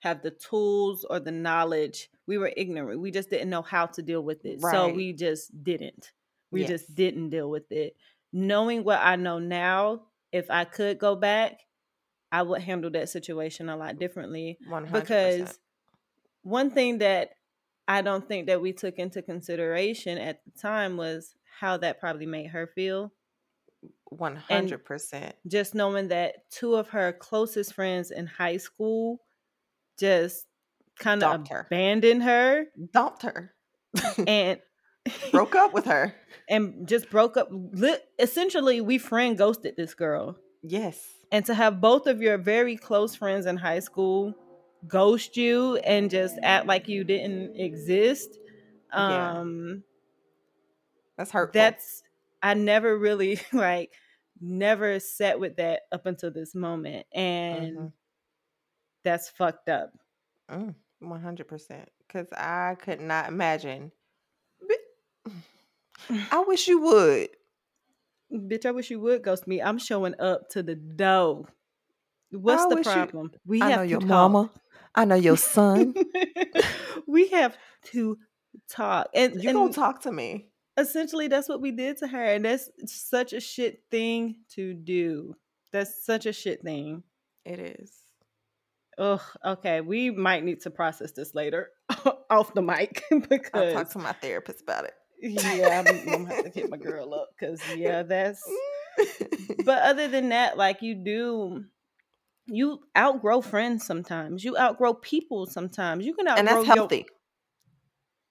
[0.00, 2.08] have the tools or the knowledge.
[2.26, 3.00] We were ignorant.
[3.00, 4.60] We just didn't know how to deal with it.
[4.60, 6.12] So we just didn't.
[6.50, 6.70] We Yes.
[6.70, 7.96] just didn't deal with it.
[8.32, 11.60] Knowing what I know now, if I could go back,
[12.32, 14.92] I would handle that situation a lot differently 100%.
[15.00, 15.58] because
[16.42, 17.30] one thing that
[17.86, 22.26] I don't think that we took into consideration at the time was how that probably
[22.26, 23.12] made her feel.
[24.10, 25.34] One hundred percent.
[25.46, 29.18] Just knowing that two of her closest friends in high school
[29.98, 30.46] just
[30.98, 33.52] kind of abandoned her Dumped her.
[34.26, 34.60] and
[35.32, 36.14] Broke up with her.
[36.48, 37.50] and just broke up.
[38.18, 40.36] Essentially, we friend ghosted this girl.
[40.62, 40.98] Yes.
[41.32, 44.34] And to have both of your very close friends in high school
[44.86, 48.38] ghost you and just act like you didn't exist,
[48.92, 49.32] Yeah.
[49.40, 49.82] um,
[51.18, 51.52] That's hurtful.
[51.60, 52.02] that's
[52.44, 53.92] I never really like
[54.40, 57.92] never sat with that up until this moment, and Mhm.
[59.02, 59.90] that's fucked up.
[60.50, 61.88] Mm, One hundred percent.
[62.06, 63.90] Because I could not imagine.
[66.30, 67.28] I wish you would.
[68.32, 69.62] Bitch, I wish you would ghost me.
[69.62, 71.46] I'm showing up to the dough.
[72.30, 73.30] What's I the wish you- problem?
[73.46, 74.08] we I have know your talk.
[74.08, 74.50] mama.
[74.94, 75.94] I know your son.
[77.06, 77.56] we have
[77.92, 78.18] to
[78.68, 80.48] talk, and You and gonna talk to me?
[80.76, 85.34] Essentially that's what we did to her, and that's such a shit thing to do.
[85.72, 87.02] That's such a shit thing.
[87.44, 87.92] It is.
[88.98, 89.20] Ugh.
[89.44, 91.70] Okay, we might need to process this later
[92.30, 93.02] off the mic
[93.52, 94.94] I'll talk to my therapist about it.
[95.20, 98.42] yeah, I'm, I'm gonna have to hit my girl up because yeah, that's.
[99.64, 101.64] But other than that, like you do,
[102.46, 104.44] you outgrow friends sometimes.
[104.44, 106.04] You outgrow people sometimes.
[106.04, 107.06] You can outgrow and that's your- healthy.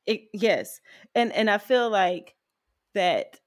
[0.06, 0.80] It, yes
[1.16, 2.36] and and i feel like
[2.94, 3.40] that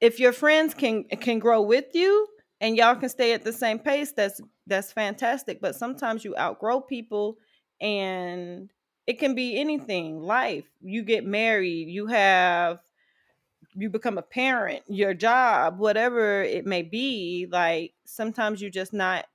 [0.00, 2.26] if your friends can can grow with you
[2.60, 6.80] and y'all can stay at the same pace that's that's fantastic but sometimes you outgrow
[6.80, 7.36] people
[7.80, 8.70] and
[9.06, 12.78] it can be anything life you get married you have
[13.74, 19.26] you become a parent your job whatever it may be like sometimes you're just not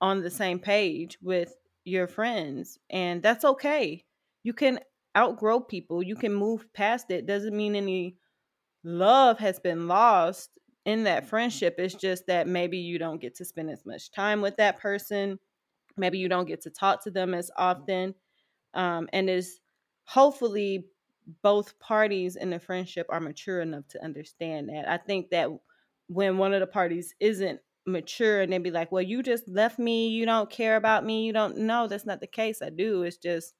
[0.00, 4.04] on the same page with your friends and that's okay
[4.46, 4.78] you can
[5.16, 8.16] outgrow people you can move past it doesn't mean any
[8.84, 13.44] love has been lost in that friendship it's just that maybe you don't get to
[13.44, 15.38] spend as much time with that person
[15.96, 18.14] maybe you don't get to talk to them as often
[18.74, 19.60] um, and is
[20.04, 20.86] hopefully
[21.42, 24.88] both parties in the friendship are mature enough to understand that.
[24.88, 25.48] I think that
[26.06, 29.78] when one of the parties isn't mature and they be like well you just left
[29.78, 33.04] me you don't care about me you don't know that's not the case i do
[33.04, 33.54] it's just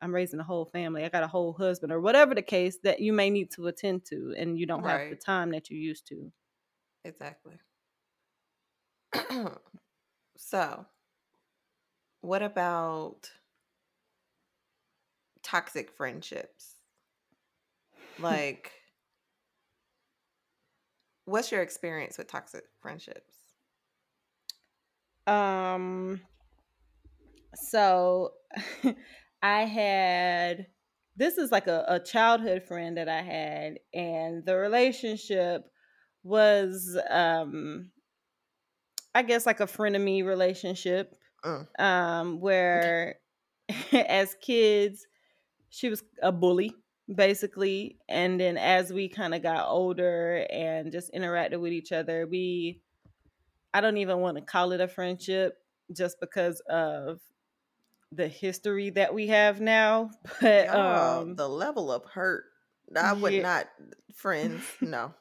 [0.00, 3.00] i'm raising a whole family i got a whole husband or whatever the case that
[3.00, 6.06] you may need to attend to and you don't have the time that you used
[6.06, 6.30] to
[7.06, 7.54] Exactly.
[10.36, 10.84] so,
[12.20, 13.30] what about
[15.44, 16.74] toxic friendships?
[18.18, 18.72] Like,
[21.26, 23.34] what's your experience with toxic friendships?
[25.28, 26.20] Um
[27.54, 28.32] so
[29.46, 30.66] I had
[31.14, 35.62] this is like a, a childhood friend that I had and the relationship
[36.24, 37.92] was um
[39.14, 41.14] I guess like a frenemy relationship.
[41.44, 41.80] Mm.
[41.80, 43.16] Um where
[43.92, 45.06] as kids
[45.68, 46.74] she was a bully
[47.14, 52.26] basically and then as we kind of got older and just interacted with each other
[52.26, 52.82] we
[53.72, 55.56] I don't even want to call it a friendship
[55.96, 57.20] just because of
[58.12, 60.10] the history that we have now.
[60.40, 62.44] But um the level of hurt.
[62.96, 63.42] I would yeah.
[63.42, 63.66] not
[64.14, 64.62] friends.
[64.80, 65.12] No,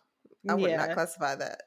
[0.48, 1.62] I would not classify that.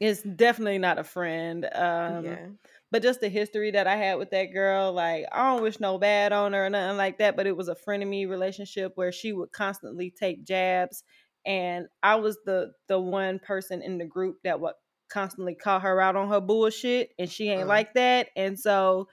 [0.00, 1.64] it's definitely not a friend.
[1.66, 2.46] Um yeah,
[2.90, 5.98] but just the history that I had with that girl, like I don't wish no
[5.98, 9.32] bad on her or nothing like that, but it was a frenemy relationship where she
[9.32, 11.02] would constantly take jabs
[11.44, 14.74] and I was the the one person in the group that would
[15.08, 17.68] constantly call her out on her bullshit and she ain't Mm.
[17.68, 18.28] like that.
[18.34, 19.06] And so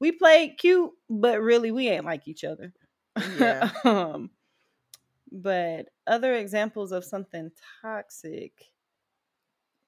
[0.00, 2.72] we played cute, but really we ain't like each other.
[3.38, 3.70] Yeah.
[3.84, 4.30] um
[5.32, 7.50] but other examples of something
[7.82, 8.72] toxic.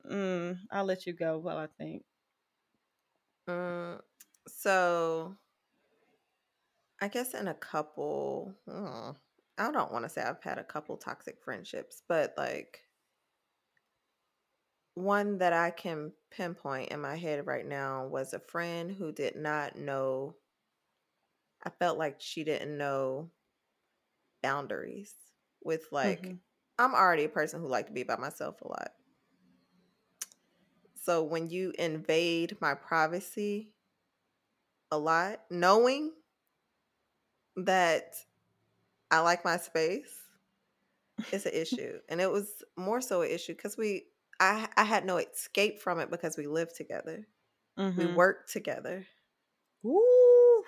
[0.09, 2.05] Mm, I'll let you go while I think.
[3.48, 4.01] Mm,
[4.46, 5.37] so
[7.01, 9.16] I guess in a couple, mm,
[9.59, 12.80] I don't want to say I've had a couple toxic friendships, but like
[14.95, 19.36] one that I can pinpoint in my head right now was a friend who did
[19.36, 20.36] not know.
[21.62, 23.30] I felt like she didn't know
[24.43, 25.14] boundaries
[25.64, 26.38] with like Mhm.
[26.78, 28.93] I'm already a person who like to be by myself a lot.
[30.95, 33.74] So when you invade my privacy
[34.90, 36.12] a lot, knowing
[37.57, 38.14] that
[39.11, 40.20] I like my space
[41.30, 41.99] it's an issue.
[42.09, 44.07] And it was more so an issue because we
[44.43, 47.26] I I had no escape from it because we lived together.
[47.76, 48.14] We Mhm.
[48.16, 49.07] worked together.
[49.86, 50.64] Ooh.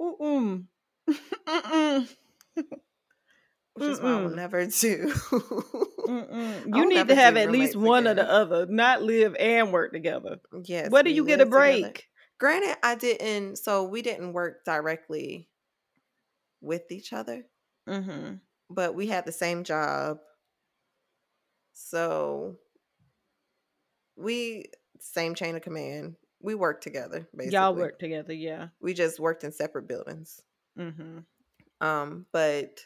[0.00, 0.64] Ooh.
[1.46, 2.08] Mm-mm.
[3.74, 5.08] which is why I will never do.
[5.08, 6.76] Mm-mm.
[6.76, 10.40] You need to have at least one or the other, not live and work together.
[10.64, 10.90] Yes.
[10.90, 11.80] Where do you get a lived together.
[11.88, 12.08] break?
[12.38, 13.56] Granted, I didn't.
[13.56, 15.48] So we didn't work directly
[16.60, 17.44] with each other,
[17.88, 18.34] Mm-hmm.
[18.70, 20.18] but we had the same job.
[21.72, 22.58] So
[24.22, 24.66] we
[25.00, 26.16] same chain of command.
[26.40, 27.56] We worked together basically.
[27.56, 28.68] Y'all work together, yeah.
[28.80, 30.40] We just worked in separate buildings.
[30.78, 31.18] Mm-hmm.
[31.86, 32.80] Um, but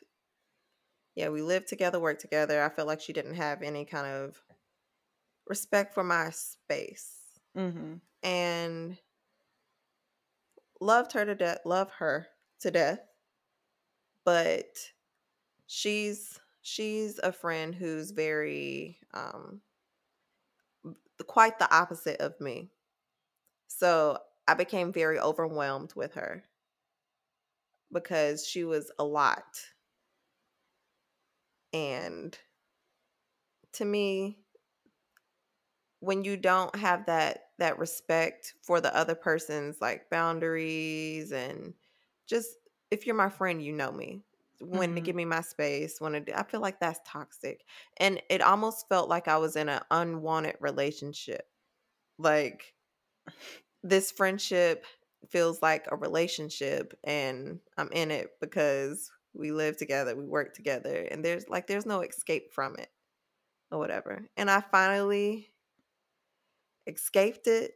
[1.15, 2.63] yeah, we lived together, worked together.
[2.63, 4.43] I felt like she didn't have any kind of
[5.47, 7.15] respect for my space.
[7.57, 7.95] Mm-hmm.
[8.23, 8.97] And
[10.81, 12.27] loved her to death, love her
[12.61, 13.01] to death.
[14.25, 14.77] But
[15.67, 19.61] she's she's a friend who's very um
[21.25, 22.71] quite the opposite of me.
[23.69, 26.45] So I became very overwhelmed with her
[27.93, 29.45] because she was a lot.
[31.73, 32.37] And
[33.73, 34.39] to me,
[36.01, 41.75] when you don't have that that respect for the other person's like boundaries and
[42.27, 42.51] just
[42.91, 44.26] if you're my friend, you know me.
[44.61, 45.03] When to Mhm.
[45.03, 47.65] give me my space, when to, I feel like that's toxic.
[47.99, 51.49] And it almost felt like I was in an unwanted relationship.
[52.19, 52.75] Like
[53.83, 54.85] this friendship
[55.29, 61.03] feels like a relationship and I'm in it because we live together, we work together,
[61.11, 62.89] and there's like there's no escape from it
[63.73, 64.27] or whatever.
[64.37, 65.55] And I finally
[66.87, 67.75] escaped it,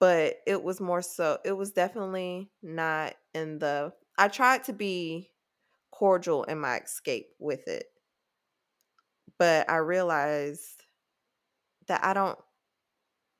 [0.00, 5.31] but it was more so it was definitely not in the I tried to be
[6.02, 7.84] cordial in my escape with it.
[9.38, 10.82] But I realized
[11.86, 12.36] that I don't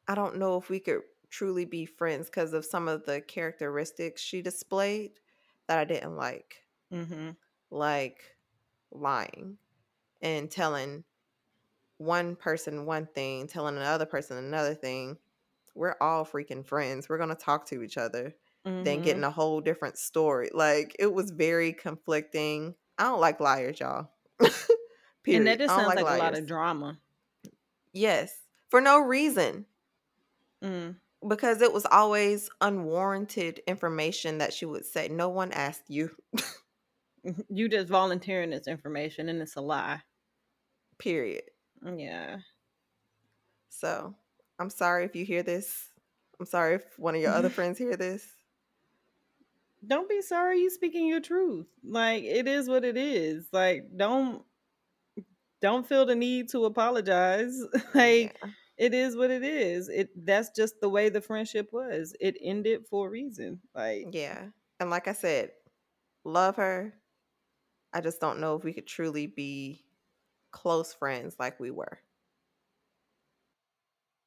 [0.07, 4.23] I don't know if we could truly be friends because of some of the characteristics
[4.23, 5.11] she displayed
[5.67, 6.63] that I didn't like.
[6.95, 7.31] Mm-hmm.
[7.73, 8.23] Like
[8.93, 9.57] lying
[10.21, 11.03] and telling
[11.99, 15.19] one person one thing, telling another person another thing.
[15.75, 17.09] We're all freaking friends.
[17.09, 18.37] We're gonna talk to each other.
[18.65, 19.03] Then Mm-hmm.
[19.03, 20.51] getting a whole different story.
[20.55, 22.75] Like it was very conflicting.
[22.99, 24.11] I don't like liars, y'all.
[24.39, 24.55] Period.
[25.27, 26.99] And that just sounds like, a lot of drama.
[27.93, 28.33] Yes.
[28.71, 29.67] For no reason.
[30.63, 30.95] Mm.
[31.29, 35.09] because it was always unwarranted information that she would say.
[35.09, 36.11] No one asked you.
[37.49, 40.01] You just volunteering this information and it's a lie.
[40.99, 41.45] Period.
[41.97, 42.39] Yeah.
[43.69, 44.15] So
[44.59, 45.89] I'm sorry if you hear this.
[46.41, 48.27] I'm sorry if one of your other friends hear this.
[49.87, 51.67] Don't be sorry you speaking your truth.
[51.85, 53.49] Like it is what it is.
[53.53, 54.45] Like don't
[55.61, 57.59] don't feel the need to apologize.
[57.95, 58.51] like Yeah.
[58.77, 59.89] it is what it is.
[59.89, 62.15] It that's just the way the friendship was.
[62.21, 63.61] It ended for a reason.
[63.75, 64.47] Like yeah.
[64.81, 65.51] And like I said,
[66.25, 66.95] love her.
[67.93, 69.85] I just don't know if we could truly be
[70.53, 72.01] close friends like we were.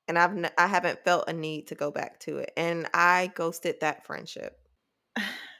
[0.08, 2.51] And I've n- I haven't felt a need to go back to it.
[2.58, 4.64] And I ghosted that friendship.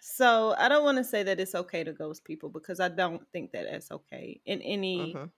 [0.08, 3.28] So I don't want to say that it's okay to ghost people because I don't
[3.32, 5.32] think that that's okay in any Mhm.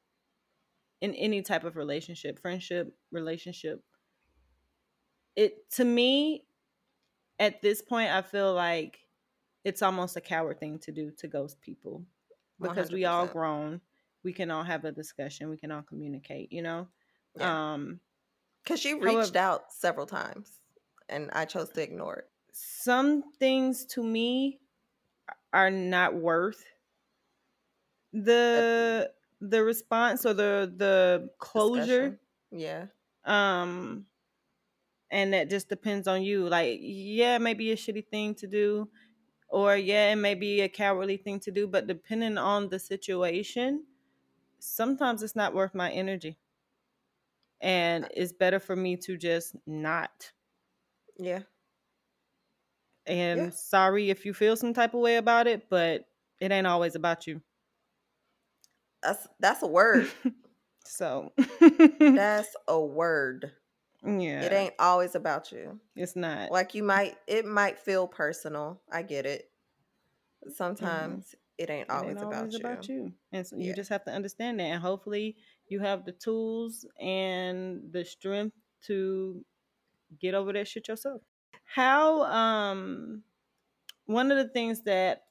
[0.99, 3.81] in any type of relationship, friendship, relationship.
[5.37, 6.45] It to me
[7.39, 8.99] at this point I feel like
[9.63, 12.05] it's almost a coward thing to do to ghost people
[12.59, 13.79] because we all grown.
[14.23, 16.89] We can all have a discussion, we can all communicate, you know?
[17.35, 17.73] Yeah.
[17.73, 18.01] Um
[18.63, 20.59] Because she reached However- out several times
[21.07, 22.31] and I chose to ignore it.
[22.59, 24.59] Some things to me
[25.53, 26.65] are not worth
[28.13, 32.19] the the response or the the closure Discussion.
[32.51, 32.85] Yeah.
[33.25, 34.05] um
[35.11, 38.47] and that just depends on you like yeah it may be a shitty thing to
[38.47, 38.89] do
[39.49, 43.83] or yeah it may be a cowardly thing to do but depending on the situation
[44.59, 46.37] sometimes it's not worth my energy
[47.61, 50.31] and it's better for me to just not
[51.19, 51.43] Yeah.
[53.07, 53.49] And Yeah.
[53.51, 56.05] sorry if you feel some type of way about it but
[56.39, 57.41] it ain't always about you
[59.03, 60.09] That's that's a word.
[60.85, 61.31] so
[61.99, 63.51] that's a word.
[64.05, 65.79] yeah It ain't always about you.
[65.95, 68.81] it's not Like you might it might feel personal.
[68.91, 69.49] I get it.
[70.45, 70.51] Mm-hmm.
[70.53, 72.59] Sometimes it ain't It always, ain't about, always you.
[72.59, 73.13] about you.
[73.31, 74.63] And so you just have to understand that.
[74.65, 75.35] And hopefully
[75.67, 78.55] you have the tools and the strength
[78.87, 79.43] to
[80.21, 81.21] get over that shit yourself.
[81.67, 83.23] How um
[84.05, 85.23] one of the things that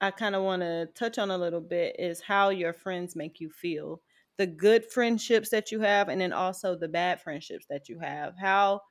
[0.00, 3.40] I kind of want to touch on a little bit is how your friends make
[3.40, 4.02] you feel.
[4.38, 8.36] The good friendships that you have and then also the bad friendships that you have.
[8.38, 8.82] How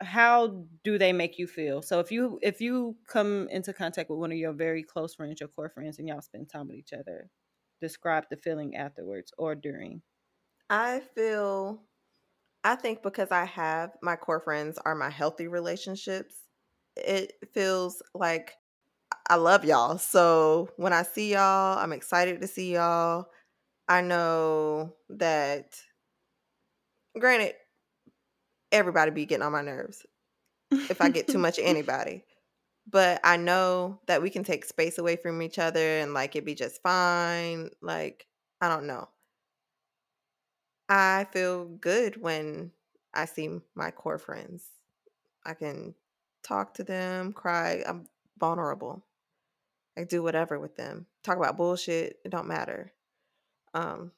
[0.00, 1.82] how do they make you feel?
[1.82, 5.40] So if you if you come into contact with one of your very close friends,
[5.40, 7.30] your core friends, and y'all spend time with each other,
[7.80, 10.02] describe the feeling afterwards or during?
[10.70, 11.89] I feel
[12.62, 16.34] I think because I have my core friends are my healthy relationships,
[16.96, 18.54] it feels like
[19.28, 19.98] I love y'all.
[19.98, 23.26] So when I see y'all, I'm excited to see y'all.
[23.88, 25.80] I know that
[27.18, 27.54] granted
[28.72, 30.04] everybody be getting on my nerves
[30.70, 32.24] if I get too much anybody.
[32.88, 36.44] But I know that we can take space away from each other and like it
[36.44, 37.70] be just fine.
[37.80, 38.26] Like,
[38.60, 39.08] I don't know.
[40.90, 42.72] I feel good when
[43.14, 44.64] I see my core friends.
[45.46, 45.94] I can
[46.42, 47.84] talk to them, cry.
[47.86, 49.04] I'm vulnerable.
[49.96, 51.06] I do whatever with them.
[51.22, 52.18] Talk about bullshit.
[52.24, 52.92] It don't matter.
[53.72, 54.10] Um,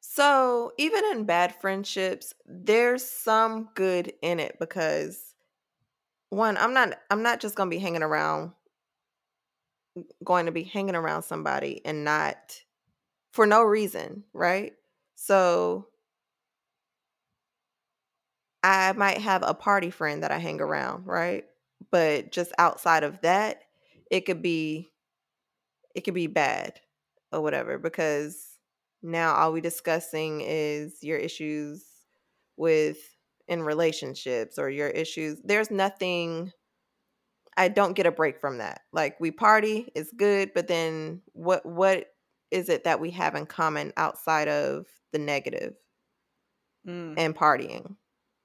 [0.00, 5.34] so even in bad friendships, there's some good in it because
[6.30, 8.52] one, I'm not I'm not just gonna be hanging around
[10.24, 12.62] going to be hanging around somebody and not
[13.32, 14.72] for no reason, right?
[15.16, 15.89] So
[18.62, 21.44] I might have a party friend that I hang around, right?
[21.90, 23.62] But just outside of that,
[24.10, 24.92] it could be
[25.94, 26.80] it could be bad
[27.32, 28.58] or whatever because
[29.02, 31.84] now all we discussing is your issues
[32.56, 32.98] with
[33.48, 35.40] in relationships or your issues.
[35.42, 36.52] There's nothing
[37.56, 38.82] I don't get a break from that.
[38.92, 42.12] Like we party, it's good, but then what what
[42.50, 45.74] is it that we have in common outside of the negative
[46.86, 47.96] Mm, and partying?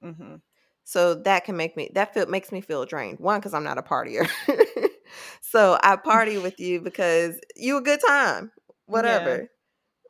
[0.05, 0.41] Mhm.
[0.83, 3.19] So that can make me that feel makes me feel drained.
[3.19, 4.29] One, because I'm not a partier.
[5.41, 8.51] so I party with you because you a good time,
[8.85, 9.49] whatever.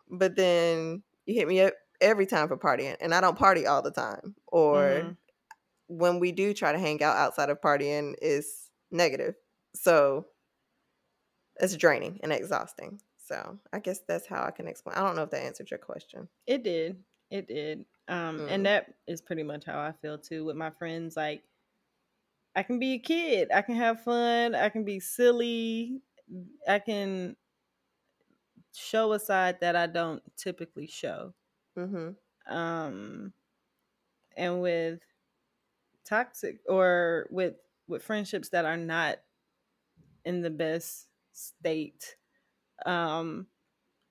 [0.10, 3.82] But then you hit me up every time for partying, and I don't party all
[3.84, 4.36] the time.
[4.48, 5.18] Or Mhm.
[5.88, 9.36] when we do try to hang out outside of partying, is negative.
[9.76, 10.28] So
[11.60, 13.00] it's draining and exhausting.
[13.18, 14.98] So I guess that's how I can explain.
[14.98, 16.28] I don't know if that answered your question.
[16.48, 17.04] It did.
[17.30, 17.86] It did.
[18.08, 18.50] Um, Mm.
[18.50, 21.18] and that is pretty much how I feel too with my friends.
[21.18, 21.44] Like,
[22.56, 23.52] I can be a kid.
[23.52, 24.56] I can have fun.
[24.56, 26.02] I can be silly.
[26.68, 27.36] I can
[28.74, 31.34] show a side that I don't typically show.
[31.78, 32.12] Mm-hmm.
[32.48, 33.34] Um,
[34.38, 35.02] and with
[36.04, 37.56] toxic or with
[37.88, 39.20] with friendships that are not
[40.24, 42.16] in the best state,
[42.86, 43.48] um,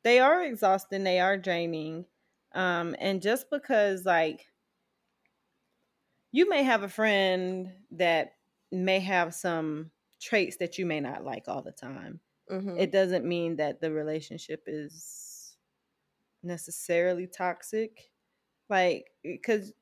[0.05, 1.05] they are exhausting.
[1.05, 2.07] They are draining.
[2.55, 4.47] Um, and just because like
[6.35, 8.33] you may have a friend that
[8.73, 12.19] may have some traits that you may not like all the time.
[12.51, 12.77] Mm-hmm.
[12.77, 15.57] It doesn't mean that the relationship is
[16.43, 18.11] necessarily toxic.
[18.69, 19.73] Like, because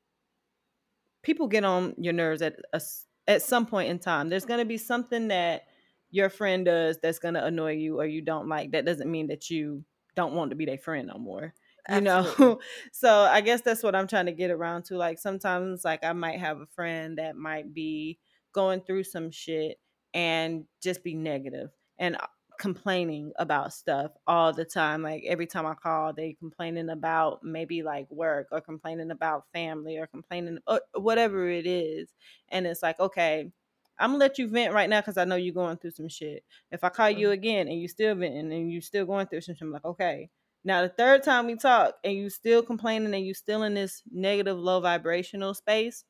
[1.23, 2.81] people get on your nerves at a
[3.27, 4.29] at some point in time.
[4.29, 5.63] There's going to be something that
[6.11, 8.73] your friend does that's going to annoy you or you don't like.
[8.73, 9.83] That doesn't mean that you
[10.15, 11.53] don't want to be their friend no more
[11.89, 12.59] you know?
[12.91, 16.13] So i guess that's what i'm trying to get around to like sometimes like i
[16.13, 18.19] might have a friend that might be
[18.53, 19.79] going through some shit
[20.13, 22.27] and just be negative and uh,
[22.59, 27.81] complaining about stuff all the time like every time i call they complaining about maybe
[27.81, 32.09] like work or complaining about family or complaining or whatever it is
[32.49, 33.51] and it's like okay
[33.99, 36.43] i'm gonna let you vent right now because i know you're going through some shit.
[36.71, 37.33] If i call you Mhm.
[37.33, 40.29] again and you still venting and you're still going through some shit i'm like okay
[40.63, 44.01] now the third time we talk and you still complaining and you still in this
[44.11, 46.05] negative low vibrational space,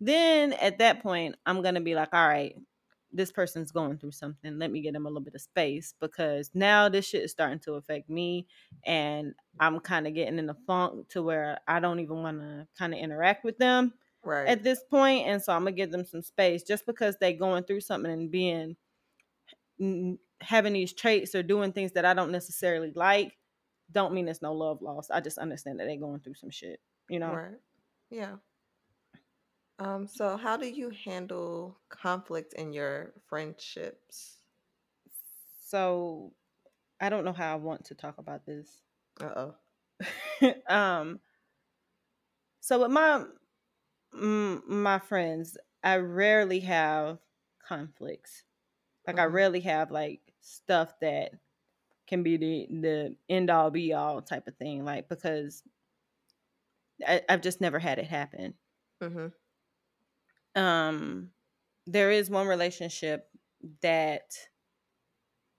[0.00, 2.54] then at that point I'm gonna be like, all right,
[3.12, 4.58] this person's going through something.
[4.58, 7.58] Let me get them a little bit of space because now this shit is starting
[7.60, 8.46] to affect me
[8.84, 12.68] and I'm kind of getting in the funk to where I don't even want to
[12.78, 14.48] kind of interact with them Right.
[14.48, 17.32] at this point and so I'm going to give them some space just because they
[17.32, 18.76] going through something and being
[20.40, 23.32] having these traits or doing things that I don't necessarily like
[23.92, 25.10] don't mean it's no love lost.
[25.12, 27.40] I just understand that they're going through some shit, you know.
[27.40, 27.58] Right.
[28.10, 28.36] Yeah.
[29.80, 34.42] Um, so how do you handle conflict in your friendships?
[35.66, 36.32] So
[37.00, 38.82] I don't know how I want to talk about this.
[39.20, 39.54] Uh-oh.
[40.68, 41.20] um
[42.60, 43.24] so with my
[44.14, 47.18] mm, my friends, I rarely have
[47.66, 48.44] conflicts.
[49.06, 49.26] Like I Mhm.
[49.26, 51.32] rarely have like stuff that
[52.10, 54.84] can be the the end all be all type of thing.
[54.84, 55.62] Like because
[57.06, 58.54] I, I've just never had it happen.
[59.02, 59.28] Mm-hmm.
[60.60, 61.30] Um
[61.86, 63.28] there is one relationship
[63.80, 64.32] that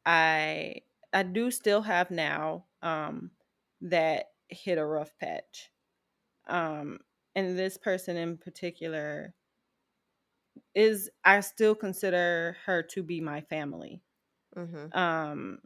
[0.06, 0.82] I
[1.14, 3.32] I do still have now um
[3.82, 5.72] that hit a rough patch.
[6.48, 7.00] Um
[7.34, 9.34] and this person in particular
[10.76, 14.02] is I still consider her to be my family.
[14.58, 14.98] Mm-hmm.
[14.98, 15.60] Um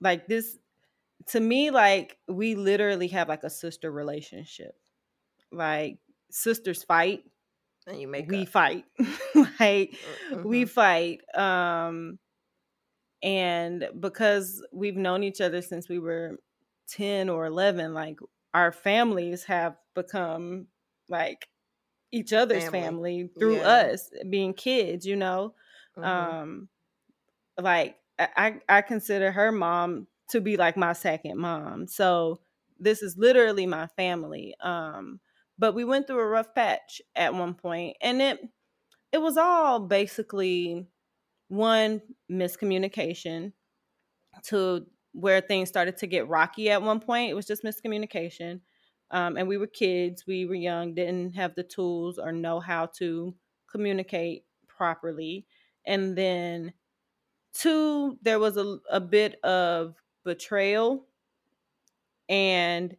[0.00, 0.58] like this
[1.28, 4.78] to me, like we literally have like a sister relationship.
[5.52, 7.24] Like sisters fight,
[7.86, 8.46] And you make we up.
[8.46, 8.86] fight.
[9.60, 9.98] like
[10.42, 10.66] we Mhm.
[10.66, 11.22] fight.
[11.36, 12.18] Um
[13.22, 16.38] and because we've known each other since we were
[16.86, 18.18] 10 or 11, like
[18.54, 20.68] our families have become
[21.08, 21.48] like
[22.12, 22.68] each other's Family.
[22.68, 23.62] family, through Yeah.
[23.62, 25.54] us being kids, you know.
[25.96, 26.38] Mhm.
[26.42, 26.68] Um
[27.60, 31.86] like I, I consider her mom to be like my second mom.
[31.86, 32.40] So
[32.78, 34.54] this is literally my family.
[34.60, 35.20] Um
[35.60, 38.40] but we went through a rough patch at one point and it
[39.12, 40.86] it was all basically
[41.48, 43.52] one miscommunication
[44.44, 47.30] to where things started to get rocky at one point.
[47.30, 48.60] It was just miscommunication.
[49.10, 52.86] Um, and we were kids, we were young, didn't have the tools or know how
[52.98, 53.34] to
[53.70, 55.46] communicate properly.
[55.86, 56.74] And then,
[57.58, 59.94] two, there was a, a bit of
[60.24, 61.06] betrayal.
[62.28, 62.96] And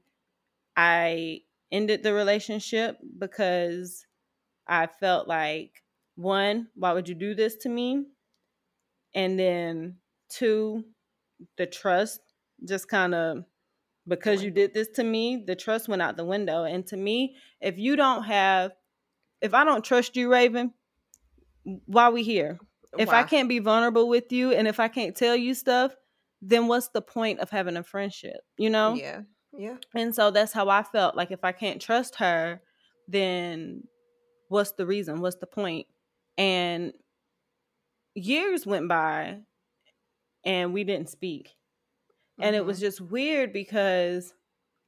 [0.76, 1.41] I
[1.72, 4.05] ended the relationship because
[4.68, 5.84] I felt like,
[6.16, 8.05] one, why would you do this to me?
[9.16, 9.97] And then,
[10.30, 10.84] two,
[11.57, 12.22] the trust
[12.66, 13.45] just kind of
[14.07, 16.64] because you did this to me, the trust went out the window.
[16.64, 18.72] And to me, if you don't have,
[19.41, 20.74] if I don't trust you, Raven,
[21.86, 22.60] why we here?
[22.98, 25.96] If I can't be vulnerable with you and if I can't tell you stuff,
[26.42, 28.42] then what's the point of having a friendship?
[28.58, 29.02] You know?
[29.02, 29.24] Yeah.
[29.54, 29.78] Yeah.
[29.96, 31.16] And so that's how I felt.
[31.16, 32.62] Like if I can't trust her,
[33.08, 33.84] then
[34.50, 35.22] what's the reason?
[35.22, 35.88] What's the point?
[36.38, 36.94] And
[38.16, 39.42] years went by
[40.46, 41.56] and we didn't speak.
[42.42, 42.82] And it was Mhm.
[42.82, 44.34] just weird because,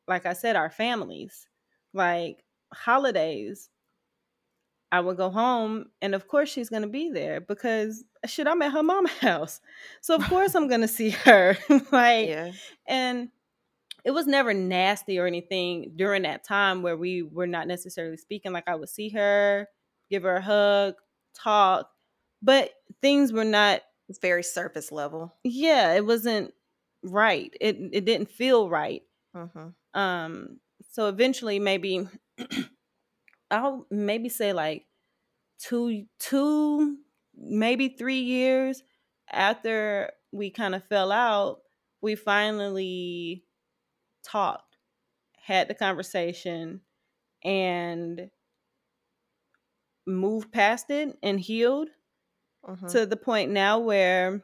[0.08, 1.48] like I said, our families,
[1.94, 2.44] like
[2.74, 3.70] holidays,
[4.92, 8.72] I would go home and of course she's gonna be there because shit, I'm at
[8.74, 9.62] her mama's house.
[10.02, 11.58] So of course I'm gonna see her.
[11.92, 12.52] like Yeah.
[12.88, 13.30] and
[14.04, 18.52] it was never nasty or anything during that time where we were not necessarily speaking.
[18.52, 19.68] Like I would see her,
[20.10, 20.96] give her a hug,
[21.36, 21.90] talk,
[22.42, 22.72] but
[23.02, 25.34] things were not It's very surface level.
[25.44, 26.54] yeah, it wasn't
[27.04, 27.56] right.
[27.62, 29.04] It it didn't feel right.
[29.36, 32.08] hmm Um so eventually maybe
[33.52, 34.88] I'll maybe say like
[35.60, 37.00] two two
[37.36, 38.84] maybe 3 years
[39.32, 41.64] after we kind of fell out,
[42.02, 43.46] we finally
[44.24, 44.78] talked,
[45.38, 46.82] had the conversation
[47.44, 48.32] and
[50.06, 51.90] moved past it and healed
[52.66, 54.44] hmm to the point now where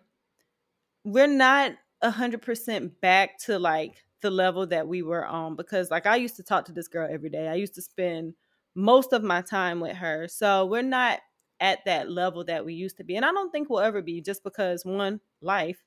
[1.03, 5.91] we're not a hundred percent back to like the level that we were on because
[5.91, 7.47] like I used to talk to this girl every day.
[7.47, 8.35] I used to spend
[8.77, 10.27] most of my time with her.
[10.27, 11.19] So we're not
[11.59, 13.15] at that level that we used to be.
[13.15, 15.83] And I don't think we'll ever be just because one, life.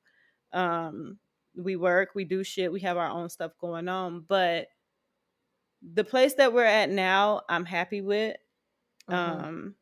[0.53, 1.19] Um
[1.57, 4.25] we work, we do shit, we have our own stuff going on.
[4.29, 4.69] But
[5.95, 8.37] the place that we're at now, I'm happy with.
[9.09, 9.15] Mhm.
[9.15, 9.75] Um,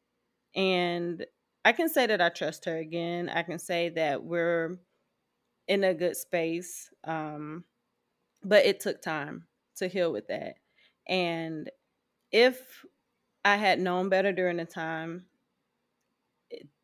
[0.54, 1.26] and
[1.64, 3.28] I can say that I trust her again.
[3.28, 4.78] I can say that we're
[5.66, 6.90] in a good space.
[7.04, 7.64] Um,
[8.42, 9.46] but it took time
[9.76, 10.56] to heal with that.
[11.06, 11.70] And
[12.32, 12.84] if
[13.48, 15.28] I had known better during the time,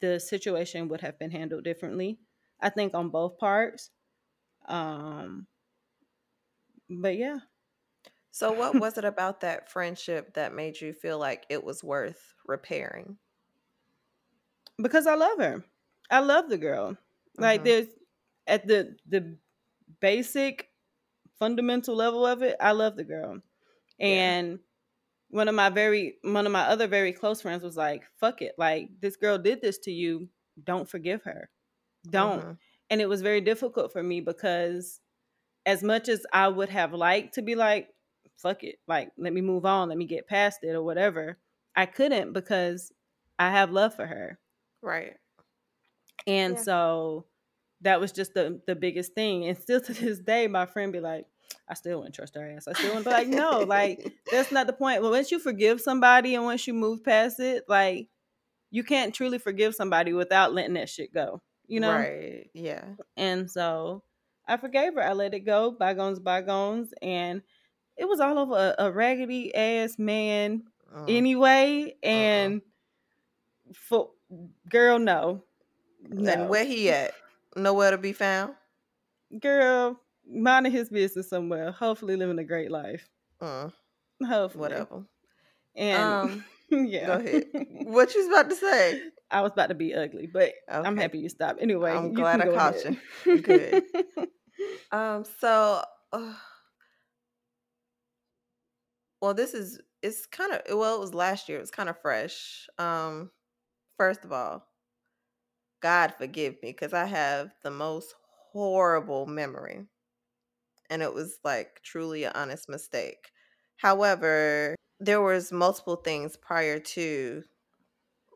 [0.00, 2.20] the situation would have been handled differently.
[2.60, 3.90] I think on both parts.
[4.66, 5.48] Um,
[6.88, 7.40] but yeah,
[8.30, 12.34] So, what was it about that friendship that made you feel like it was worth
[12.44, 13.18] repairing?
[14.82, 15.64] because I love her.
[16.10, 16.96] I love the girl.
[17.38, 17.64] Like Mhm.
[17.64, 17.88] there's
[18.46, 19.38] at the the
[20.00, 20.70] basic
[21.38, 23.42] fundamental level of it, I love the girl.
[24.00, 24.60] And
[25.34, 28.54] one of my very one of my other very close friends was like, "Fuck it.
[28.58, 30.30] Like this girl did this to you.
[30.64, 31.50] Don't forgive her.
[32.10, 32.58] Don't." Mhm.
[32.90, 35.00] And it was very difficult for me because
[35.66, 37.94] as much as I would have liked to be like,
[38.36, 38.78] "Fuck it.
[38.88, 39.88] Like let me move on.
[39.90, 41.38] Let me get past it or whatever."
[41.76, 42.92] I couldn't because
[43.38, 44.40] I have love for her.
[44.82, 45.18] Right.
[46.26, 46.58] And Yeah.
[46.58, 47.26] so
[47.80, 49.46] that was just the the biggest thing.
[49.46, 51.26] And still to this day, my friend be like,
[51.68, 52.68] I still wouldn't trust her ass.
[52.68, 55.02] I still wouldn't be like, no, like that's not the point.
[55.02, 58.08] But once you forgive somebody and once you move past it, like
[58.70, 61.40] you can't truly forgive somebody without letting that shit go.
[61.66, 61.92] You know?
[61.94, 62.50] Right.
[62.52, 62.84] Yeah.
[63.16, 64.02] And so
[64.46, 65.02] I forgave her.
[65.02, 65.70] I let it go.
[65.70, 66.92] Bygones, bygones.
[67.00, 67.42] And
[67.96, 71.04] it was all over a, a raggedy ass man Mm.
[71.08, 71.96] anyway.
[72.04, 72.62] And
[73.74, 74.10] for
[74.68, 75.42] girl, no.
[76.08, 76.30] No.
[76.32, 77.12] And where he at?
[77.56, 78.54] Nowhere to be found.
[79.40, 83.08] girl minding his business somewhere hopefully living a great life
[83.40, 83.72] Mm,
[84.26, 85.04] hopefully whatever.
[85.76, 87.44] and Um, yeah Go ahead.
[87.84, 89.02] What you was about to say?
[89.30, 90.52] i was about to be ugly but
[90.84, 92.96] i'm happy you stopped anyway I'm you glad can I caught ahead.
[93.26, 93.40] you.
[93.42, 93.82] Good.
[94.90, 95.24] Um.
[95.40, 96.34] So uh,
[99.20, 101.58] well, this is it's kind of well, it was last year.
[101.58, 102.66] It was kind of fresh.
[102.78, 103.30] Um,
[103.98, 104.66] first of all,
[105.80, 108.14] God forgive me because I have the most
[108.52, 109.86] horrible memory,
[110.90, 113.30] and it was like truly an honest mistake.
[113.76, 117.42] However, there was multiple things prior to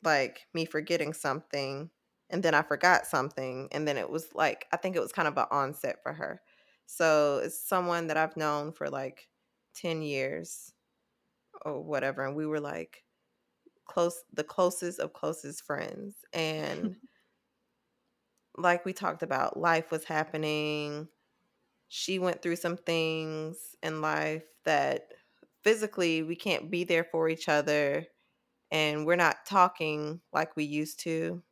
[0.04, 1.90] like me forgetting something
[2.30, 5.28] and then I forgot something and then it was like I think it was kind
[5.28, 6.40] of an onset for her.
[6.86, 9.28] So it's someone that I've known for like
[9.74, 10.72] 10 years
[11.62, 13.04] or whatever and we were like
[13.86, 16.96] close the closest of closest friends and
[18.56, 21.08] like we talked about life was happening
[21.88, 25.12] she went through some things in life that
[25.62, 28.06] physically we can't be there for each other
[28.70, 31.42] and we're not talking like we used to.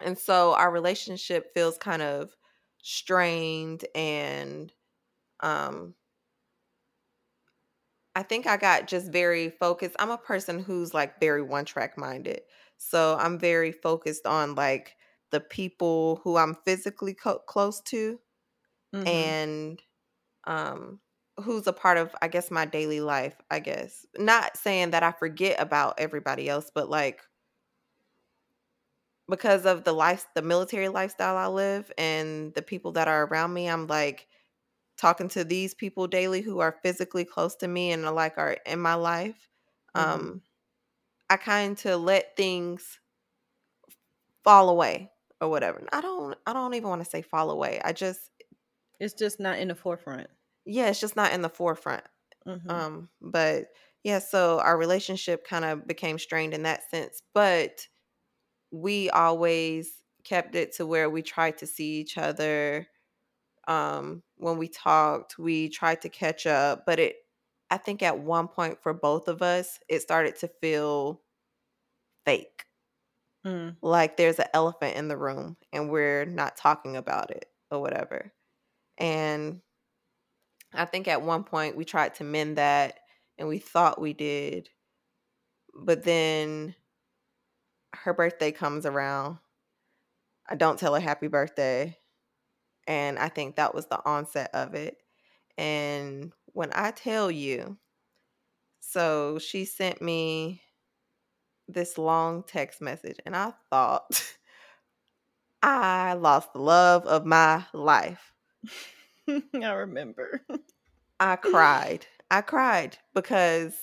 [0.00, 2.36] And so our relationship feels kind of
[2.82, 4.72] strained and
[5.40, 5.94] um
[8.14, 9.96] I think I got just very focused.
[9.98, 12.42] I'm a person who's like very one track minded.
[12.76, 14.96] So I'm very focused on like
[15.30, 18.20] the people who I'm physically co- close to
[18.92, 19.36] Mhm.
[19.44, 19.82] and
[20.46, 21.00] um
[21.44, 24.06] who's a part of I guess my daily life, I guess.
[24.18, 27.22] Not saying that I forget about everybody else, but like
[29.28, 33.52] because of the life the military lifestyle I live and the people that are around
[33.54, 34.28] me, I'm like
[34.98, 38.58] talking to these people daily who are physically close to me and are like are
[38.66, 39.48] in my life.
[39.94, 40.32] Mhm.
[40.34, 40.42] Um
[41.30, 43.00] I kind to let things
[44.44, 45.86] fall away or whatever.
[45.92, 47.80] I don't I don't even want to say fall away.
[47.84, 48.30] I just
[49.02, 50.28] It's just not in the forefront.
[50.64, 52.04] yeah, it's just not in the forefront.
[52.46, 52.70] Mhm.
[52.70, 53.66] Um, but
[54.04, 57.88] yeah, so our relationship kind of became strained in that sense, but
[58.72, 62.88] we always kept it to where we tried to see each other.
[63.68, 67.16] Um, when we talked, we tried to catch up, but it
[67.70, 71.22] I think at one point for both of us, it started to feel
[72.24, 72.64] fake.
[73.46, 73.76] Mm.
[73.82, 78.32] Like there's an elephant in the room and we're not talking about it or whatever.
[78.98, 79.60] And
[80.72, 82.98] I think at one point we tried to mend that
[83.38, 84.68] and we thought we did.
[85.74, 86.74] But then
[87.94, 89.38] her birthday comes around.
[90.48, 91.96] I don't tell her happy birthday.
[92.86, 94.96] And I think that was the onset of it.
[95.56, 97.78] And when I tell you,
[98.80, 100.62] so she sent me
[101.68, 104.34] this long text message, and I thought
[105.62, 108.31] I lost the love of my life.
[109.28, 110.42] I remember.
[111.20, 112.06] I cried.
[112.30, 113.74] I cried because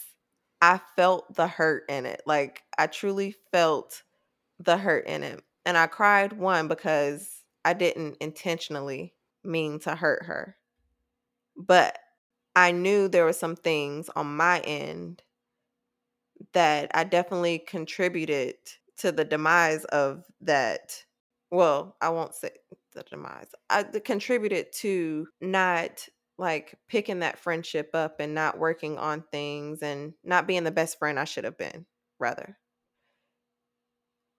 [0.61, 2.21] I felt the hurt in it.
[2.25, 4.03] Like I truly felt
[4.59, 5.41] the hurt in it.
[5.65, 9.13] And I cried one because I didn't intentionally
[9.43, 10.57] mean to hurt her.
[11.55, 11.97] But
[12.55, 15.21] I knew there were some things on my end
[16.53, 18.55] that I definitely contributed
[18.97, 21.03] to the demise of that.
[21.51, 22.51] Well, I won't say
[22.93, 23.49] the demise.
[23.69, 30.13] I contributed to not like picking that friendship up and not working on things and
[30.23, 31.85] not being the best friend I should have been,
[32.17, 32.57] rather.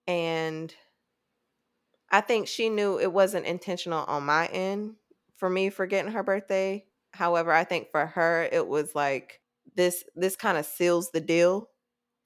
[0.07, 0.73] And
[2.09, 4.95] I think she knew it wasn't intentional on my end
[5.37, 6.85] for me forgetting her birthday.
[7.13, 9.39] However, I think for her it was like
[9.75, 11.69] this this kind of seals the deal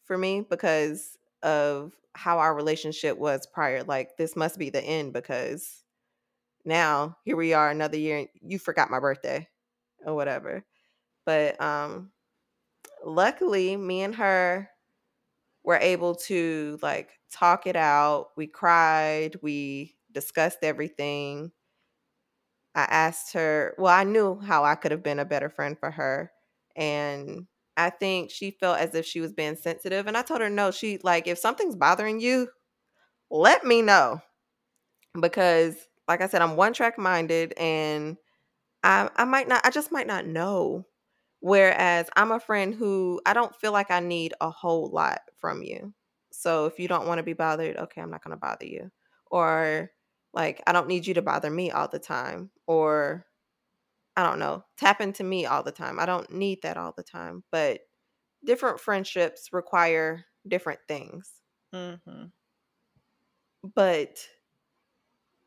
[0.05, 3.84] for me because of how our relationship was prior.
[3.84, 5.84] Like this must be the end because
[6.66, 9.47] now here we are another year and you forgot my birthday
[10.05, 10.66] or whatever.
[11.26, 12.11] But um
[13.05, 14.70] luckily me and her
[15.63, 18.30] were able to like talk it out.
[18.38, 21.51] We cried, we discussed everything.
[22.76, 25.91] I asked her, well, I knew how I could have been a better friend for
[25.91, 26.32] her.
[26.76, 27.47] And
[27.78, 30.07] I think she felt as if she was being sensitive.
[30.07, 32.49] And I told her, no, she like, if something's bothering you,
[33.32, 34.22] let me know.
[35.20, 35.76] Because,
[36.08, 38.18] like I said, I'm one track minded and
[38.84, 40.86] I, I might not, I just might not know.
[41.41, 45.64] Whereas I'm a friend who I don't feel like I need a whole lot from
[45.64, 45.93] you.
[46.32, 48.91] So if you don't want to be bothered, okay, I'm not going to bother you.
[49.28, 49.91] Or
[50.34, 52.51] like, I don't need you to bother me all the time.
[52.68, 53.26] Or
[54.18, 55.99] I don't know, tap into me all the time.
[55.99, 57.43] I don't need that all the time.
[57.51, 57.82] But
[58.45, 61.41] different friendships require different things.
[61.74, 62.32] hmm
[63.74, 64.30] But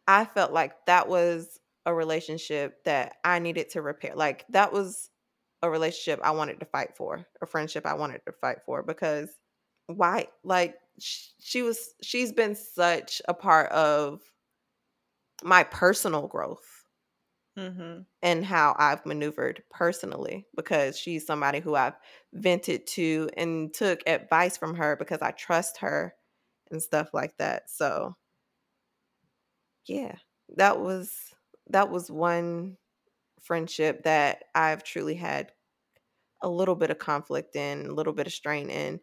[0.09, 4.17] I felt like that was a relationship that I needed to repair.
[4.17, 5.11] Like that was
[5.63, 9.31] a relationship I wanted to fight for, a friendship I wanted to fight for because
[9.89, 14.23] why like she was she's been such a part of
[15.43, 16.85] my personal growth
[17.57, 18.03] Mm-hmm.
[18.23, 21.97] and how I've maneuvered personally because she's somebody who I've
[22.33, 26.15] vented to and took advice from her because I trust her
[26.71, 27.71] and stuff like that.
[27.71, 28.17] So
[29.89, 30.17] yeah,
[30.57, 31.35] that was
[31.69, 32.77] that was one
[33.43, 35.53] friendship that I've truly had
[36.43, 39.01] a little bit of conflict in, a little bit of strain in.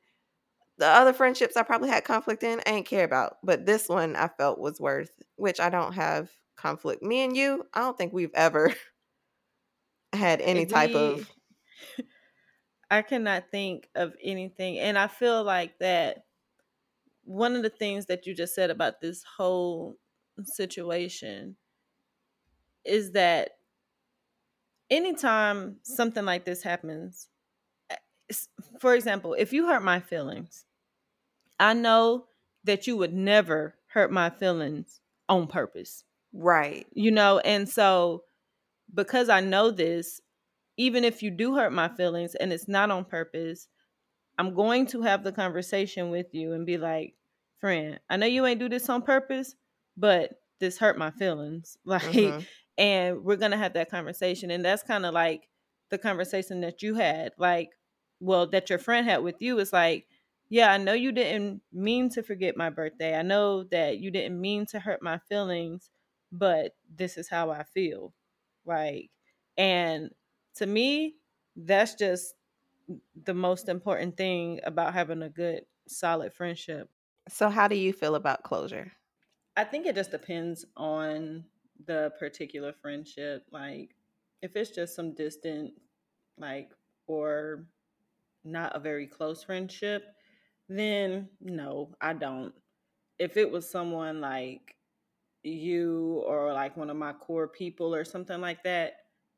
[0.78, 3.38] The other friendships I probably had conflict in, I ain't care about.
[3.44, 7.04] But this one I felt was worth, which I don't have conflict.
[7.04, 8.74] Me and you, I don't think we've ever
[10.14, 11.30] had any type We- of
[12.90, 14.80] I cannot think of anything.
[14.80, 16.26] And I feel like that
[17.24, 19.98] one of the things that you just said about this whole
[20.44, 21.56] situation
[22.84, 23.52] is that
[24.90, 27.30] anytime something like this happens,
[27.90, 27.96] eh,
[28.80, 30.66] for example, if you hurt my feelings,
[31.60, 32.26] I know
[32.66, 36.86] that you would never hurt my feelings on purpose right.
[36.94, 38.24] you know and so
[38.94, 40.22] because i know this
[40.78, 43.68] even if you do hurt my feelings and it's not on purpose
[44.38, 47.14] i'm going to have the conversation with you and be like
[47.60, 49.56] friend i know you ain't do this on purpose
[49.98, 52.48] but this hurt my feelings like Mhm.
[52.78, 55.50] and we're gonna have that conversation and that's kind of like
[55.90, 57.72] the conversation that you had like
[58.20, 60.08] well that your friend had with you is like
[60.50, 64.40] yeah i know you didn't mean to forget my birthday i know that you didn't
[64.40, 65.90] mean to hurt my feelings
[66.32, 68.14] but this is how i feel
[68.66, 69.12] like
[69.58, 70.12] and
[70.54, 71.16] to me
[71.56, 72.36] that's just
[73.16, 76.90] the most important thing about having a good solid friendship
[77.30, 78.94] So how do you feel about closure?
[79.58, 81.46] I think it just depends on
[81.86, 83.46] the particular friendship.
[83.52, 83.96] Like,
[84.42, 85.72] if it's just some distant,
[86.38, 86.72] like,
[87.08, 87.66] or
[88.44, 90.04] not a very close friendship,
[90.68, 92.54] then no, I don't.
[93.20, 94.76] If it was someone like
[95.44, 98.94] you or like one of my core people or something like that,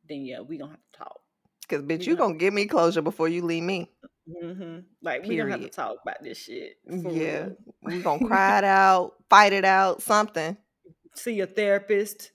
[0.07, 1.20] then yeah, we gonna have to talk.
[1.61, 3.91] Because bitch, We you gonna- gonna give me closure before you leave me.
[4.28, 6.78] Hmm Like we don't have to talk about this shit.
[6.86, 7.49] Yeah.
[7.82, 10.57] We gonna cry it out, fight it out, something.
[11.15, 12.32] See a therapist.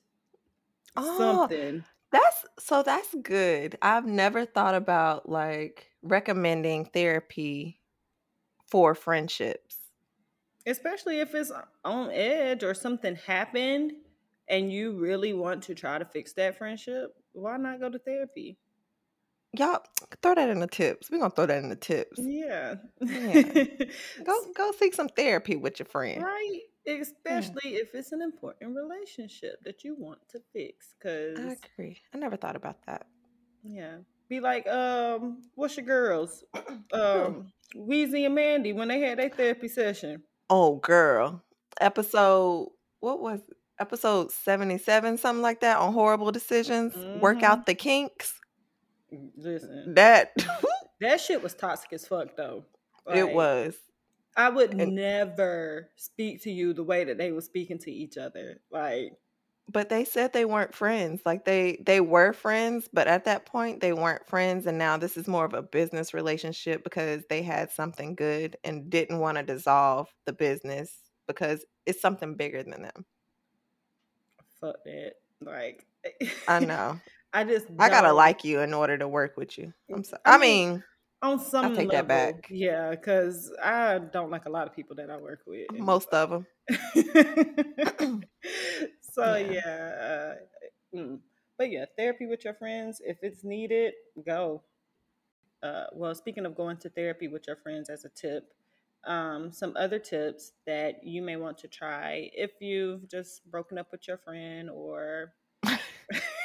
[0.97, 1.85] Oh, something.
[2.11, 3.79] That's so that's good.
[3.83, 7.81] I've never thought about like recommending therapy
[8.71, 9.77] for friendships.
[10.67, 11.53] especially if it's
[11.85, 13.93] on edge or something happened
[14.49, 18.59] and you really want to try to fix that friendship why not go to therapy
[19.59, 19.81] Y'all
[20.23, 21.11] throw that in the tips.
[21.11, 22.19] We're gonna throw that in the tips.
[22.19, 23.43] yeah Yeah.
[24.25, 26.23] Go go seek some therapy with your friend.
[26.23, 32.01] right especially if it's an important relationship that you want to fix because I agree.
[32.13, 33.07] I never thought about that.
[33.63, 33.99] yeah
[34.29, 36.43] be like um what's your girls
[36.93, 41.43] um Weezy and Mandii when they had their therapy session Oh girl.
[41.81, 43.57] Episode what was it?
[43.81, 46.95] episode 77, something like that on horrible decisions.
[47.21, 47.43] Work Mhm.
[47.45, 48.35] out the kinks.
[49.37, 50.33] Listen That
[51.01, 52.65] that shit was toxic as fuck though
[53.13, 53.75] it was.
[54.37, 58.17] I would And- never speak to you the way that they were speaking to each
[58.17, 58.61] other.
[58.71, 59.13] Like,
[59.71, 61.21] But they said they weren't friends.
[61.27, 65.17] Like they they were friends, but at that point they weren't friends and now this
[65.17, 69.43] is more of a business relationship because they had something good and didn't want to
[69.43, 70.93] dissolve the business
[71.27, 73.05] because it's something bigger than them.
[74.61, 75.15] fuck that.
[75.41, 75.85] Like,
[76.49, 77.01] I know.
[77.33, 79.73] I just I got to don't- like you in order to work with you.
[79.93, 80.21] I'm sorry.
[80.25, 80.85] I I mean, mean,
[81.23, 82.47] on some take that back.
[82.51, 85.71] Yeah, because I don't like a lot of people that I work with.
[85.73, 86.47] most of them.
[89.01, 89.51] so Yeah.
[89.51, 90.35] yeah,
[90.95, 91.19] uh, mm.
[91.59, 93.95] but yeah, therapy with your friends if it's needed,
[94.27, 94.63] go.
[95.63, 98.53] Uh, well, speaking of going to therapy with your friends as a tip,
[99.05, 103.93] um, some other tips that you may want to try if you've just broken up
[103.93, 105.33] with your friend or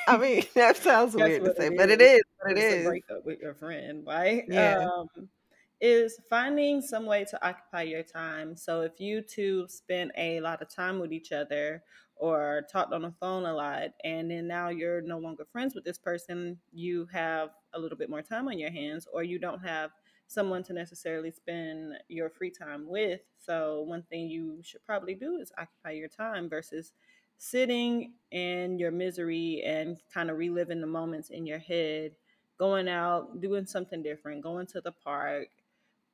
[0.08, 2.22] I mean, that sounds weird to say, it but it is.
[2.42, 2.86] what it it's is.
[2.86, 4.46] breakup with your friend, right?
[4.48, 4.88] Yeah.
[4.88, 5.30] Um,
[5.80, 8.56] is finding some way to occupy your time.
[8.56, 11.84] So if you two spend a lot of time with each other
[12.16, 15.84] or talked on the phone a lot, and then now you're no longer friends with
[15.84, 19.64] this person, you have a little bit more time on your hands, or you don't
[19.64, 19.92] have
[20.28, 23.22] someone to necessarily spend your free time with.
[23.38, 26.92] So one thing you should probably do is occupy your time versus
[27.38, 32.12] sitting in your misery and kind of reliving the moments in your head,
[32.58, 35.48] going out, doing something different, going to the park,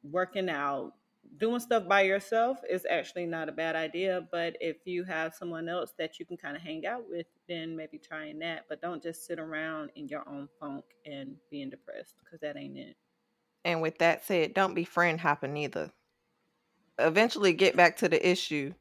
[0.03, 0.93] working out,
[1.37, 4.27] doing stuff by yourself is actually not a bad idea.
[4.31, 7.75] But if you have someone else that you can kind of hang out with, then
[7.75, 8.65] maybe trying that.
[8.69, 12.77] But don't just sit around in your own funk and being depressed because that ain't
[12.77, 12.95] it.
[13.65, 15.91] And with that said, don't be friend hopping either.
[16.99, 18.73] Eventually get back to the issue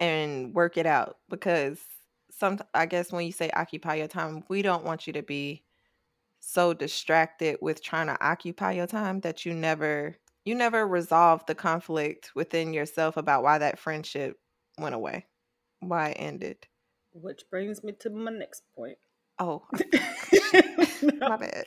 [0.00, 1.80] and work it out because
[2.30, 5.62] some I guess when you say occupy your time, we don't want you to be
[6.40, 11.54] so distracted with trying to occupy your time that you never you never resolve the
[11.54, 14.38] conflict within yourself about why that friendship
[14.78, 15.26] went away,
[15.80, 16.58] why it ended.
[17.12, 18.98] Which brings me to my next point.
[19.38, 19.64] Oh,
[21.02, 21.66] no, my bad.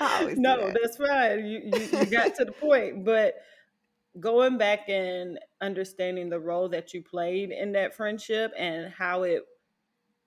[0.00, 0.78] I always do no, that.
[0.80, 1.46] that's fine.
[1.46, 3.34] You, you you got to the point, but
[4.20, 9.42] going back and understanding the role that you played in that friendship and how it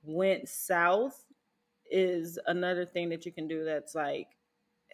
[0.03, 1.25] went south
[1.91, 4.27] is another thing that you can do that's like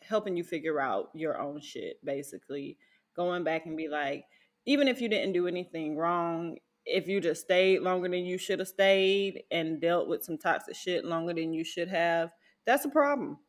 [0.02, 2.78] helping you figure out your own shit basically.
[3.16, 4.26] Going back and be like
[4.66, 8.60] even if you didn't do anything wrong if you just stayed longer than you should
[8.60, 12.32] have stayed and dealt with some toxic shit longer than you should have
[12.66, 13.40] that's a problem.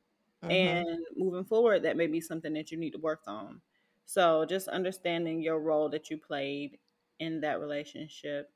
[0.42, 0.50] Mhm.
[0.50, 3.60] and moving forward that may be something that you need to work on
[4.06, 6.80] so just understanding your role that you played
[7.20, 8.52] in that relationship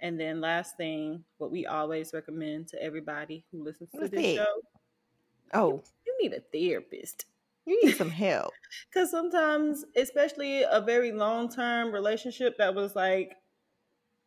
[0.00, 4.32] and then last thing what we always recommend to everybody who listens to this that?
[4.32, 4.62] show
[5.52, 7.24] Oh, you need a therapist
[7.66, 8.58] you need some help.
[8.90, 13.36] because sometimes especially a very long-term relationship that was like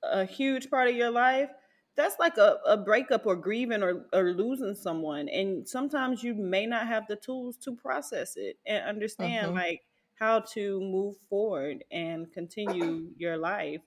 [0.04, 1.50] a huge part of your life
[1.96, 6.66] that's like a, a breakup or grieving or, or losing someone and sometimes you may
[6.66, 9.56] not have the tools to process it and understand Mhm.
[9.56, 9.82] like
[10.20, 13.82] how to move forward and continue your life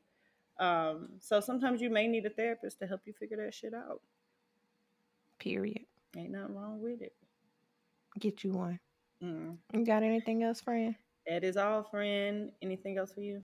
[0.59, 4.01] um, so sometimes you may need a therapist to help you figure that shit out
[5.39, 5.85] Period.
[6.17, 7.13] ain't nothing wrong with it
[8.19, 8.81] Get you one.
[9.23, 9.57] mm.
[9.75, 10.95] You got anything else, friend?
[11.27, 13.43] that is all friend anything else for you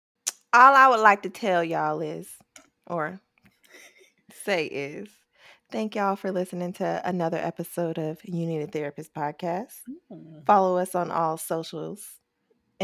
[0.53, 2.29] All I would like to tell y'all is,
[2.87, 3.20] or
[4.33, 5.09] say is,
[5.70, 9.72] thank y'all for listening to another episode of You Need a Therapist podcast.
[10.11, 10.47] mm.
[10.47, 12.07] Follow us on all socials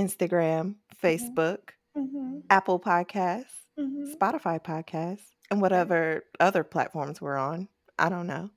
[0.04, 2.42] Instagram, Facebook, Mhm.
[2.50, 4.14] Apple Podcasts, Mhm.
[4.16, 7.68] Spotify Podcasts, and whatever other platforms we're on.
[7.98, 8.50] I don't know.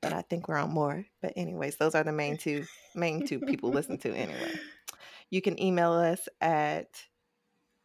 [0.00, 1.04] But I think we're on more.
[1.20, 2.64] But anyways, those are the main two
[2.94, 4.52] main two people listen to anyway.
[5.30, 6.88] You can email us at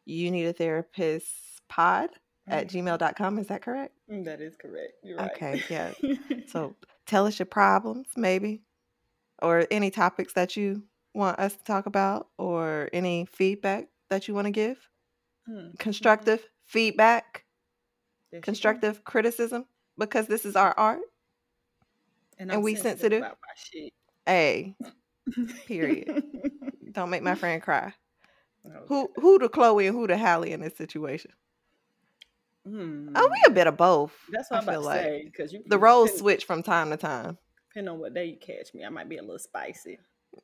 [0.05, 1.27] you need a therapist
[1.67, 2.09] pod
[2.47, 3.37] at gmail.com.
[3.39, 3.93] Is that correct?
[4.09, 4.93] Mm, That is correct.
[5.03, 5.31] You're right.
[5.31, 5.91] Okay, yeah.
[6.47, 6.75] So
[7.05, 8.61] tell us your problems, maybe,
[9.41, 10.83] or any topics that you
[11.13, 14.77] want us to talk about, or any feedback that you want to give.
[15.47, 15.71] Hmm.
[15.77, 17.45] Constructive feedback,
[18.31, 18.45] There she go.
[18.45, 19.65] constructive criticism,
[19.97, 21.01] because this is our art.
[22.39, 23.23] and, and we sensitive.
[23.55, 23.93] shit.
[24.27, 24.75] A
[25.67, 26.23] Period.
[26.91, 27.93] don't make my friend cry.
[28.65, 28.75] Okay.
[28.87, 31.31] Who who to Chloe and who to Halle in this situation?
[32.65, 33.09] Hmm.
[33.15, 34.13] Oh, we a bit of both.
[34.31, 36.63] That's what I I'm about feel to like say because you the roles switch from
[36.63, 37.37] time to time.
[37.69, 39.99] Depending on what day you catch me, I might be a little spicy.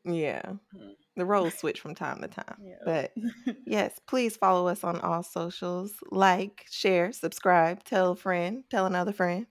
[0.05, 0.91] Yeah, Hmm.
[1.15, 2.57] the roles switch from time to time.
[2.63, 2.75] Yeah.
[2.85, 3.13] But
[3.65, 5.93] yes, please follow us on all socials.
[6.11, 9.47] Like, share, subscribe, tell a friend, tell another friend,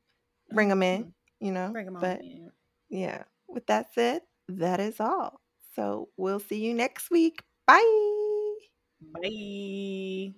[0.52, 1.12] bring them in.
[1.40, 1.70] You know.
[1.72, 2.50] Bring 'em on but in.
[2.90, 5.40] yeah, with that said, that is all.
[5.74, 7.42] So we'll see you next week.
[7.66, 8.56] Bye.
[9.00, 10.34] Bye.